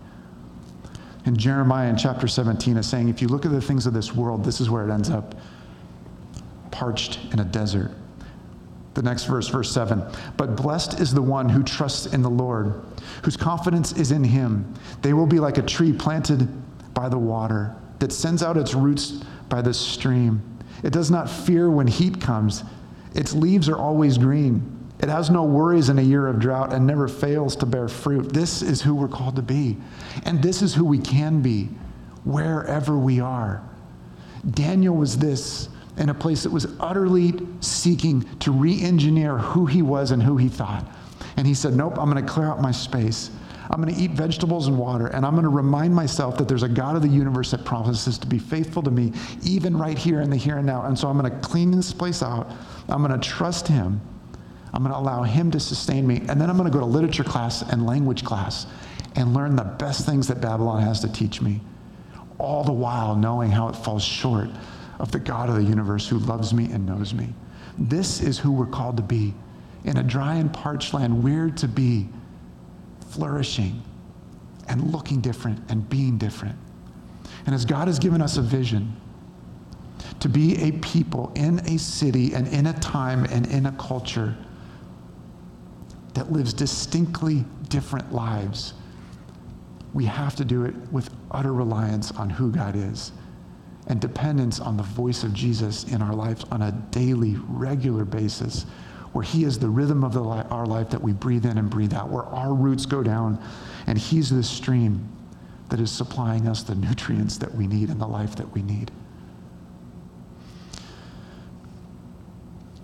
And 1.26 1.38
Jeremiah 1.38 1.88
in 1.88 1.96
chapter 1.96 2.28
17 2.28 2.76
is 2.76 2.88
saying, 2.88 3.08
if 3.08 3.20
you 3.20 3.28
look 3.28 3.44
at 3.44 3.50
the 3.50 3.60
things 3.60 3.86
of 3.86 3.92
this 3.92 4.14
world, 4.14 4.44
this 4.44 4.60
is 4.60 4.70
where 4.70 4.88
it 4.88 4.92
ends 4.92 5.10
up 5.10 5.34
parched 6.70 7.18
in 7.32 7.40
a 7.40 7.44
desert. 7.44 7.90
The 8.96 9.02
next 9.02 9.24
verse, 9.24 9.48
verse 9.48 9.70
7. 9.70 10.02
But 10.38 10.56
blessed 10.56 11.00
is 11.00 11.12
the 11.12 11.20
one 11.20 11.50
who 11.50 11.62
trusts 11.62 12.14
in 12.14 12.22
the 12.22 12.30
Lord, 12.30 12.80
whose 13.22 13.36
confidence 13.36 13.92
is 13.92 14.10
in 14.10 14.24
him. 14.24 14.72
They 15.02 15.12
will 15.12 15.26
be 15.26 15.38
like 15.38 15.58
a 15.58 15.62
tree 15.62 15.92
planted 15.92 16.48
by 16.94 17.10
the 17.10 17.18
water 17.18 17.76
that 17.98 18.10
sends 18.10 18.42
out 18.42 18.56
its 18.56 18.72
roots 18.72 19.22
by 19.50 19.60
the 19.60 19.74
stream. 19.74 20.40
It 20.82 20.94
does 20.94 21.10
not 21.10 21.28
fear 21.28 21.68
when 21.68 21.86
heat 21.86 22.22
comes, 22.22 22.64
its 23.14 23.34
leaves 23.34 23.68
are 23.68 23.76
always 23.76 24.16
green. 24.16 24.62
It 24.98 25.10
has 25.10 25.28
no 25.28 25.44
worries 25.44 25.90
in 25.90 25.98
a 25.98 26.02
year 26.02 26.26
of 26.26 26.38
drought 26.38 26.72
and 26.72 26.86
never 26.86 27.06
fails 27.06 27.54
to 27.56 27.66
bear 27.66 27.88
fruit. 27.88 28.32
This 28.32 28.62
is 28.62 28.80
who 28.80 28.94
we're 28.94 29.08
called 29.08 29.36
to 29.36 29.42
be. 29.42 29.76
And 30.24 30.42
this 30.42 30.62
is 30.62 30.74
who 30.74 30.86
we 30.86 30.98
can 30.98 31.42
be 31.42 31.68
wherever 32.24 32.96
we 32.96 33.20
are. 33.20 33.62
Daniel 34.52 34.96
was 34.96 35.18
this 35.18 35.68
in 35.98 36.08
a 36.10 36.14
place 36.14 36.42
that 36.42 36.52
was 36.52 36.66
utterly 36.78 37.34
seeking 37.60 38.22
to 38.38 38.52
re 38.52 38.80
engineer 38.82 39.38
who 39.38 39.66
he 39.66 39.82
was 39.82 40.10
and 40.10 40.22
who 40.22 40.36
he 40.36 40.48
thought. 40.48 40.86
And 41.36 41.46
he 41.46 41.54
said, 41.54 41.74
Nope, 41.74 41.98
I'm 41.98 42.10
going 42.10 42.24
to 42.24 42.30
clear 42.30 42.46
out 42.46 42.60
my 42.60 42.72
space. 42.72 43.30
I'm 43.70 43.82
going 43.82 43.92
to 43.92 44.00
eat 44.00 44.12
vegetables 44.12 44.68
and 44.68 44.78
water, 44.78 45.08
and 45.08 45.26
I'm 45.26 45.32
going 45.32 45.42
to 45.42 45.48
remind 45.48 45.92
myself 45.92 46.38
that 46.38 46.46
there's 46.46 46.62
a 46.62 46.68
God 46.68 46.94
of 46.94 47.02
the 47.02 47.08
universe 47.08 47.50
that 47.50 47.64
promises 47.64 48.16
to 48.18 48.26
be 48.26 48.38
faithful 48.38 48.80
to 48.82 48.92
me, 48.92 49.12
even 49.42 49.76
right 49.76 49.98
here 49.98 50.20
in 50.20 50.30
the 50.30 50.36
here 50.36 50.58
and 50.58 50.66
now. 50.66 50.84
And 50.84 50.96
so 50.96 51.08
I'm 51.08 51.18
going 51.18 51.30
to 51.30 51.38
clean 51.40 51.72
this 51.72 51.92
place 51.92 52.22
out. 52.22 52.48
I'm 52.88 53.04
going 53.04 53.18
to 53.18 53.28
trust 53.28 53.66
Him. 53.66 54.00
I'm 54.72 54.82
going 54.82 54.92
to 54.92 54.98
allow 54.98 55.24
Him 55.24 55.50
to 55.50 55.58
sustain 55.58 56.06
me. 56.06 56.18
And 56.28 56.40
then 56.40 56.48
I'm 56.48 56.56
going 56.56 56.70
to 56.70 56.72
go 56.72 56.78
to 56.78 56.86
literature 56.86 57.24
class 57.24 57.62
and 57.62 57.86
language 57.86 58.24
class 58.24 58.66
and 59.16 59.34
learn 59.34 59.56
the 59.56 59.64
best 59.64 60.06
things 60.06 60.28
that 60.28 60.40
Babylon 60.40 60.82
has 60.82 61.00
to 61.00 61.08
teach 61.08 61.40
me, 61.40 61.60
all 62.38 62.62
the 62.62 62.72
while 62.72 63.16
knowing 63.16 63.50
how 63.50 63.68
it 63.68 63.74
falls 63.74 64.04
short 64.04 64.48
of 64.98 65.12
the 65.12 65.18
God 65.18 65.48
of 65.48 65.56
the 65.56 65.64
universe 65.64 66.08
who 66.08 66.18
loves 66.18 66.54
me 66.54 66.70
and 66.72 66.86
knows 66.86 67.12
me. 67.12 67.32
This 67.78 68.20
is 68.20 68.38
who 68.38 68.52
we're 68.52 68.66
called 68.66 68.96
to 68.96 69.02
be. 69.02 69.34
In 69.84 69.98
a 69.98 70.02
dry 70.02 70.36
and 70.36 70.52
parched 70.52 70.94
land, 70.94 71.22
we're 71.22 71.50
to 71.50 71.68
be 71.68 72.08
flourishing 73.10 73.82
and 74.68 74.92
looking 74.92 75.20
different 75.20 75.60
and 75.70 75.88
being 75.88 76.18
different. 76.18 76.56
And 77.44 77.54
as 77.54 77.64
God 77.64 77.86
has 77.86 77.98
given 77.98 78.20
us 78.20 78.36
a 78.36 78.42
vision 78.42 78.96
to 80.20 80.28
be 80.28 80.60
a 80.62 80.72
people 80.72 81.30
in 81.34 81.60
a 81.60 81.78
city 81.78 82.34
and 82.34 82.48
in 82.48 82.66
a 82.66 82.72
time 82.74 83.24
and 83.26 83.46
in 83.46 83.66
a 83.66 83.72
culture 83.72 84.36
that 86.14 86.32
lives 86.32 86.52
distinctly 86.52 87.44
different 87.68 88.12
lives, 88.12 88.74
we 89.92 90.04
have 90.06 90.34
to 90.36 90.44
do 90.44 90.64
it 90.64 90.74
with 90.90 91.10
utter 91.30 91.52
reliance 91.52 92.10
on 92.12 92.28
who 92.28 92.50
God 92.50 92.74
is 92.74 93.12
and 93.86 94.00
dependence 94.00 94.58
on 94.58 94.76
the 94.76 94.82
voice 94.82 95.22
of 95.22 95.32
Jesus 95.32 95.84
in 95.84 96.02
our 96.02 96.14
lives 96.14 96.44
on 96.50 96.62
a 96.62 96.72
daily, 96.90 97.36
regular 97.48 98.04
basis, 98.04 98.64
where 99.12 99.22
He 99.22 99.44
is 99.44 99.58
the 99.58 99.68
rhythm 99.68 100.02
of 100.02 100.12
the 100.12 100.20
li- 100.20 100.44
our 100.50 100.66
life 100.66 100.90
that 100.90 101.00
we 101.00 101.12
breathe 101.12 101.46
in 101.46 101.58
and 101.58 101.70
breathe 101.70 101.94
out, 101.94 102.08
where 102.08 102.24
our 102.24 102.52
roots 102.52 102.84
go 102.84 103.02
down, 103.02 103.42
and 103.86 103.96
He's 103.96 104.30
the 104.30 104.42
stream 104.42 105.08
that 105.68 105.80
is 105.80 105.90
supplying 105.90 106.46
us 106.46 106.62
the 106.62 106.74
nutrients 106.74 107.38
that 107.38 107.54
we 107.54 107.66
need 107.66 107.88
and 107.88 108.00
the 108.00 108.06
life 108.06 108.36
that 108.36 108.52
we 108.52 108.62
need. 108.62 108.90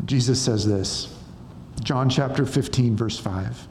Jesus 0.05 0.41
says 0.41 0.67
this, 0.67 1.17
John 1.83 2.09
chapter 2.11 2.45
15, 2.45 2.97
verse 2.97 3.19
5. 3.19 3.69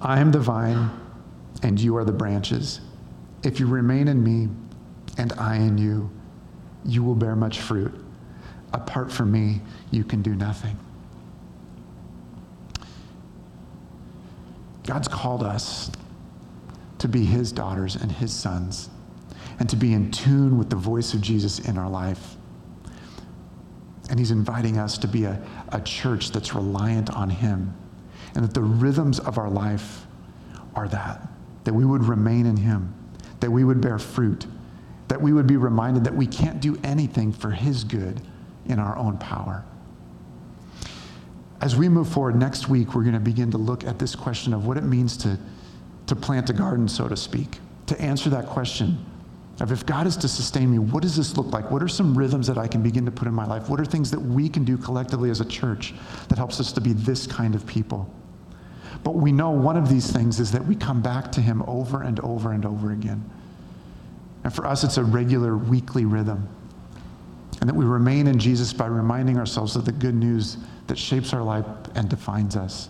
I 0.00 0.20
am 0.20 0.32
the 0.32 0.40
vine, 0.40 0.90
and 1.62 1.80
you 1.80 1.96
are 1.96 2.04
the 2.04 2.12
branches. 2.12 2.80
If 3.44 3.60
you 3.60 3.66
remain 3.66 4.08
in 4.08 4.22
me, 4.22 4.48
and 5.18 5.32
I 5.34 5.56
in 5.56 5.78
you, 5.78 6.10
you 6.84 7.02
will 7.02 7.14
bear 7.14 7.36
much 7.36 7.60
fruit. 7.60 7.92
Apart 8.72 9.12
from 9.12 9.30
me, 9.30 9.60
you 9.90 10.04
can 10.04 10.22
do 10.22 10.34
nothing. 10.34 10.78
God's 14.84 15.08
called 15.08 15.42
us 15.42 15.90
to 16.98 17.08
be 17.08 17.24
his 17.24 17.52
daughters 17.52 17.96
and 17.96 18.10
his 18.10 18.32
sons 18.32 18.90
and 19.58 19.68
to 19.68 19.76
be 19.76 19.92
in 19.92 20.10
tune 20.10 20.58
with 20.58 20.70
the 20.70 20.76
voice 20.76 21.14
of 21.14 21.20
Jesus 21.20 21.60
in 21.60 21.78
our 21.78 21.88
life. 21.88 22.36
And 24.10 24.18
he's 24.18 24.30
inviting 24.30 24.78
us 24.78 24.98
to 24.98 25.08
be 25.08 25.24
a, 25.24 25.40
a 25.70 25.80
church 25.80 26.30
that's 26.30 26.54
reliant 26.54 27.10
on 27.10 27.30
him 27.30 27.74
and 28.34 28.44
that 28.44 28.54
the 28.54 28.62
rhythms 28.62 29.20
of 29.20 29.38
our 29.38 29.50
life 29.50 30.06
are 30.74 30.88
that, 30.88 31.28
that 31.64 31.74
we 31.74 31.84
would 31.84 32.04
remain 32.04 32.46
in 32.46 32.56
him, 32.56 32.94
that 33.40 33.50
we 33.50 33.64
would 33.64 33.80
bear 33.80 33.98
fruit, 33.98 34.46
that 35.12 35.20
we 35.20 35.34
would 35.34 35.46
be 35.46 35.58
reminded 35.58 36.04
that 36.04 36.14
we 36.14 36.26
can't 36.26 36.58
do 36.58 36.74
anything 36.82 37.30
for 37.32 37.50
His 37.50 37.84
good 37.84 38.18
in 38.64 38.78
our 38.78 38.96
own 38.96 39.18
power. 39.18 39.62
As 41.60 41.76
we 41.76 41.86
move 41.90 42.08
forward 42.08 42.34
next 42.34 42.70
week, 42.70 42.94
we're 42.94 43.02
going 43.02 43.12
to 43.12 43.20
begin 43.20 43.50
to 43.50 43.58
look 43.58 43.84
at 43.84 43.98
this 43.98 44.14
question 44.14 44.54
of 44.54 44.66
what 44.66 44.78
it 44.78 44.84
means 44.84 45.18
to, 45.18 45.38
to 46.06 46.16
plant 46.16 46.48
a 46.48 46.54
garden, 46.54 46.88
so 46.88 47.08
to 47.08 47.16
speak, 47.18 47.58
to 47.88 48.00
answer 48.00 48.30
that 48.30 48.46
question 48.46 49.04
of 49.60 49.70
if 49.70 49.84
God 49.84 50.06
is 50.06 50.16
to 50.16 50.28
sustain 50.28 50.70
me, 50.70 50.78
what 50.78 51.02
does 51.02 51.14
this 51.14 51.36
look 51.36 51.52
like? 51.52 51.70
What 51.70 51.82
are 51.82 51.88
some 51.88 52.16
rhythms 52.16 52.46
that 52.46 52.56
I 52.56 52.66
can 52.66 52.82
begin 52.82 53.04
to 53.04 53.12
put 53.12 53.28
in 53.28 53.34
my 53.34 53.44
life? 53.44 53.68
What 53.68 53.78
are 53.80 53.84
things 53.84 54.10
that 54.12 54.18
we 54.18 54.48
can 54.48 54.64
do 54.64 54.78
collectively 54.78 55.28
as 55.28 55.42
a 55.42 55.44
church 55.44 55.92
that 56.28 56.38
helps 56.38 56.58
us 56.58 56.72
to 56.72 56.80
be 56.80 56.94
this 56.94 57.26
kind 57.26 57.54
of 57.54 57.66
people? 57.66 58.10
But 59.04 59.16
we 59.16 59.30
know 59.30 59.50
one 59.50 59.76
of 59.76 59.90
these 59.90 60.10
things 60.10 60.40
is 60.40 60.52
that 60.52 60.64
we 60.64 60.74
come 60.74 61.02
back 61.02 61.30
to 61.32 61.42
Him 61.42 61.62
over 61.66 62.00
and 62.00 62.18
over 62.20 62.52
and 62.52 62.64
over 62.64 62.92
again. 62.92 63.30
And 64.44 64.54
for 64.54 64.66
us, 64.66 64.84
it's 64.84 64.96
a 64.96 65.04
regular 65.04 65.56
weekly 65.56 66.04
rhythm. 66.04 66.48
And 67.60 67.68
that 67.68 67.74
we 67.74 67.84
remain 67.84 68.26
in 68.26 68.38
Jesus 68.38 68.72
by 68.72 68.86
reminding 68.86 69.38
ourselves 69.38 69.76
of 69.76 69.84
the 69.84 69.92
good 69.92 70.14
news 70.14 70.56
that 70.88 70.98
shapes 70.98 71.32
our 71.32 71.42
life 71.42 71.64
and 71.94 72.08
defines 72.08 72.56
us. 72.56 72.88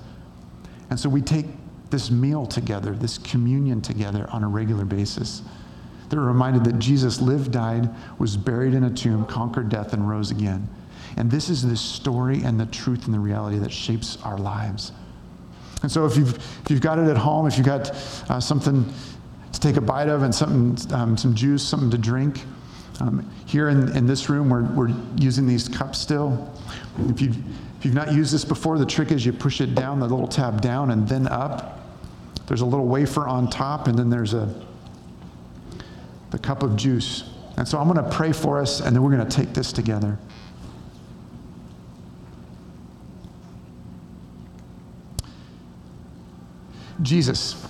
And 0.88 0.98
so 0.98 1.08
we 1.08 1.20
take 1.20 1.46
this 1.90 2.10
meal 2.10 2.46
together, 2.46 2.92
this 2.94 3.18
communion 3.18 3.82
together 3.82 4.26
on 4.30 4.44
a 4.44 4.48
regular 4.48 4.84
basis. 4.84 5.42
They're 6.08 6.20
reminded 6.20 6.64
that 6.64 6.78
Jesus 6.78 7.20
lived, 7.20 7.52
died, 7.52 7.90
was 8.18 8.36
buried 8.36 8.74
in 8.74 8.84
a 8.84 8.90
tomb, 8.90 9.26
conquered 9.26 9.68
death, 9.68 9.92
and 9.92 10.08
rose 10.08 10.30
again. 10.30 10.68
And 11.16 11.30
this 11.30 11.50
is 11.50 11.62
the 11.62 11.76
story 11.76 12.42
and 12.42 12.58
the 12.58 12.66
truth 12.66 13.04
and 13.04 13.14
the 13.14 13.20
reality 13.20 13.58
that 13.58 13.72
shapes 13.72 14.16
our 14.22 14.38
lives. 14.38 14.92
And 15.82 15.90
so 15.90 16.06
if 16.06 16.16
you've, 16.16 16.34
if 16.36 16.70
you've 16.70 16.80
got 16.80 16.98
it 16.98 17.08
at 17.08 17.16
home, 17.16 17.46
if 17.46 17.56
you've 17.56 17.66
got 17.66 17.90
uh, 18.30 18.40
something 18.40 18.90
to 19.52 19.60
take 19.60 19.76
a 19.76 19.80
bite 19.80 20.08
of 20.08 20.22
and 20.22 20.34
something, 20.34 20.92
um, 20.94 21.16
some 21.16 21.34
juice, 21.34 21.62
something 21.62 21.90
to 21.90 21.98
drink. 21.98 22.44
Um, 23.00 23.28
here 23.46 23.68
in, 23.68 23.94
in 23.96 24.06
this 24.06 24.28
room, 24.28 24.48
we're, 24.48 24.64
we're 24.74 24.94
using 25.16 25.46
these 25.46 25.68
cups 25.68 25.98
still. 25.98 26.52
If 27.08 27.20
you've, 27.20 27.36
if 27.78 27.84
you've 27.84 27.94
not 27.94 28.12
used 28.12 28.32
this 28.32 28.44
before, 28.44 28.78
the 28.78 28.86
trick 28.86 29.10
is 29.10 29.26
you 29.26 29.32
push 29.32 29.60
it 29.60 29.74
down, 29.74 30.00
the 30.00 30.06
little 30.06 30.28
tab 30.28 30.60
down, 30.60 30.90
and 30.90 31.08
then 31.08 31.26
up. 31.28 31.80
there's 32.46 32.60
a 32.60 32.66
little 32.66 32.86
wafer 32.86 33.26
on 33.26 33.48
top, 33.50 33.88
and 33.88 33.98
then 33.98 34.10
there's 34.10 34.34
a 34.34 34.54
the 36.30 36.38
cup 36.38 36.62
of 36.62 36.76
juice. 36.76 37.24
And 37.56 37.68
so 37.68 37.78
I'm 37.78 37.92
going 37.92 38.02
to 38.02 38.10
pray 38.10 38.32
for 38.32 38.60
us, 38.60 38.80
and 38.80 38.96
then 38.96 39.02
we're 39.02 39.14
going 39.14 39.28
to 39.28 39.36
take 39.36 39.52
this 39.52 39.72
together. 39.72 40.18
Jesus, 47.02 47.66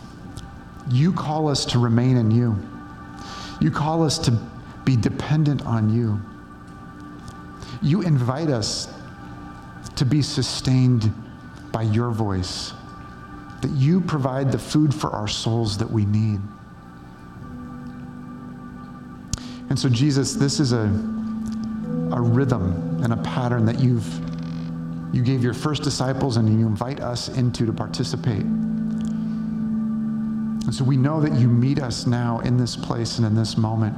you 0.91 1.13
call 1.13 1.49
us 1.49 1.65
to 1.67 1.79
remain 1.79 2.17
in 2.17 2.31
you. 2.31 2.57
You 3.61 3.71
call 3.71 4.03
us 4.03 4.19
to 4.21 4.39
be 4.85 4.97
dependent 4.97 5.65
on 5.65 5.89
you. 5.89 6.21
You 7.83 8.03
invite 8.03 8.49
us 8.49 8.93
to 9.97 10.05
be 10.05 10.23
sustained 10.23 11.13
by 11.71 11.83
your 11.83 12.11
voice, 12.11 12.73
that 13.61 13.71
you 13.71 14.01
provide 14.01 14.53
the 14.53 14.59
food 14.59 14.95
for 14.95 15.11
our 15.11 15.29
souls 15.29 15.79
that 15.79 15.91
we 15.91 16.05
need. 16.05 16.41
And 19.71 19.79
so, 19.79 19.89
Jesus, 19.89 20.35
this 20.35 20.61
is 20.61 20.73
a, 20.73 20.85
a 22.13 22.21
rhythm 22.21 23.03
and 23.03 23.13
a 23.13 23.17
pattern 23.19 23.65
that 23.67 23.81
you've 23.81 24.07
you 25.13 25.23
gave 25.23 25.43
your 25.43 25.53
first 25.53 25.83
disciples 25.83 26.39
and 26.39 26.49
you 26.49 26.67
invite 26.67 27.01
us 27.01 27.29
into 27.29 27.67
to 27.67 27.73
participate. 27.73 28.47
And 30.65 30.75
so 30.75 30.85
we 30.85 30.97
know 30.97 31.21
that 31.21 31.33
you 31.33 31.49
meet 31.49 31.81
us 31.81 32.07
now 32.07 32.39
in 32.41 32.57
this 32.57 32.77
place 32.77 33.19
and 33.19 33.27
in 33.27 33.35
this 33.35 33.57
moment 33.57 33.97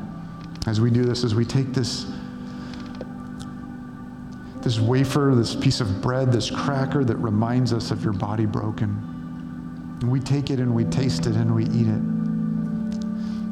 as 0.66 0.80
we 0.80 0.90
do 0.90 1.04
this, 1.04 1.24
as 1.24 1.34
we 1.34 1.44
take 1.44 1.74
this, 1.74 2.06
this 4.62 4.80
wafer, 4.80 5.34
this 5.36 5.54
piece 5.54 5.80
of 5.80 6.00
bread, 6.00 6.32
this 6.32 6.50
cracker 6.50 7.04
that 7.04 7.16
reminds 7.16 7.72
us 7.72 7.90
of 7.90 8.02
your 8.02 8.14
body 8.14 8.46
broken. 8.46 8.88
And 10.00 10.10
we 10.10 10.20
take 10.20 10.50
it 10.50 10.58
and 10.58 10.74
we 10.74 10.84
taste 10.84 11.26
it 11.26 11.34
and 11.34 11.54
we 11.54 11.64
eat 11.64 11.86
it. 11.86 12.02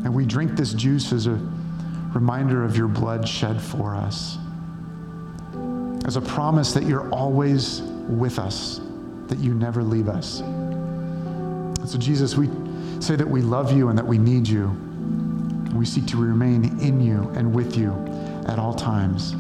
And 0.05 0.15
we 0.15 0.25
drink 0.25 0.57
this 0.57 0.73
juice 0.73 1.13
as 1.13 1.27
a 1.27 1.39
reminder 2.15 2.65
of 2.65 2.77
your 2.77 2.89
blood 2.89 3.29
shed 3.29 3.61
for 3.61 3.95
us, 3.95 4.39
as 6.07 6.17
a 6.17 6.21
promise 6.21 6.73
that 6.73 6.85
you're 6.85 7.11
always 7.11 7.83
with 8.09 8.39
us, 8.39 8.81
that 9.29 9.39
you 9.39 9.55
never 9.55 9.83
leave 9.83 10.09
us. 10.09 10.41
And 10.41 11.89
so, 11.89 11.99
Jesus, 11.99 12.37
we 12.37 12.49
say 13.03 13.17
that 13.17 13.29
we 13.29 13.43
love 13.43 13.73
you 13.73 13.89
and 13.89 13.99
that 13.99 14.07
we 14.07 14.17
need 14.17 14.47
you. 14.47 14.69
We 15.75 15.85
seek 15.85 16.07
to 16.09 16.17
remain 16.17 16.79
in 16.81 17.01
you 17.01 17.33
and 17.35 17.53
with 17.53 17.77
you 17.77 17.93
at 18.47 18.61
all 18.61 18.75
times. 18.75 19.35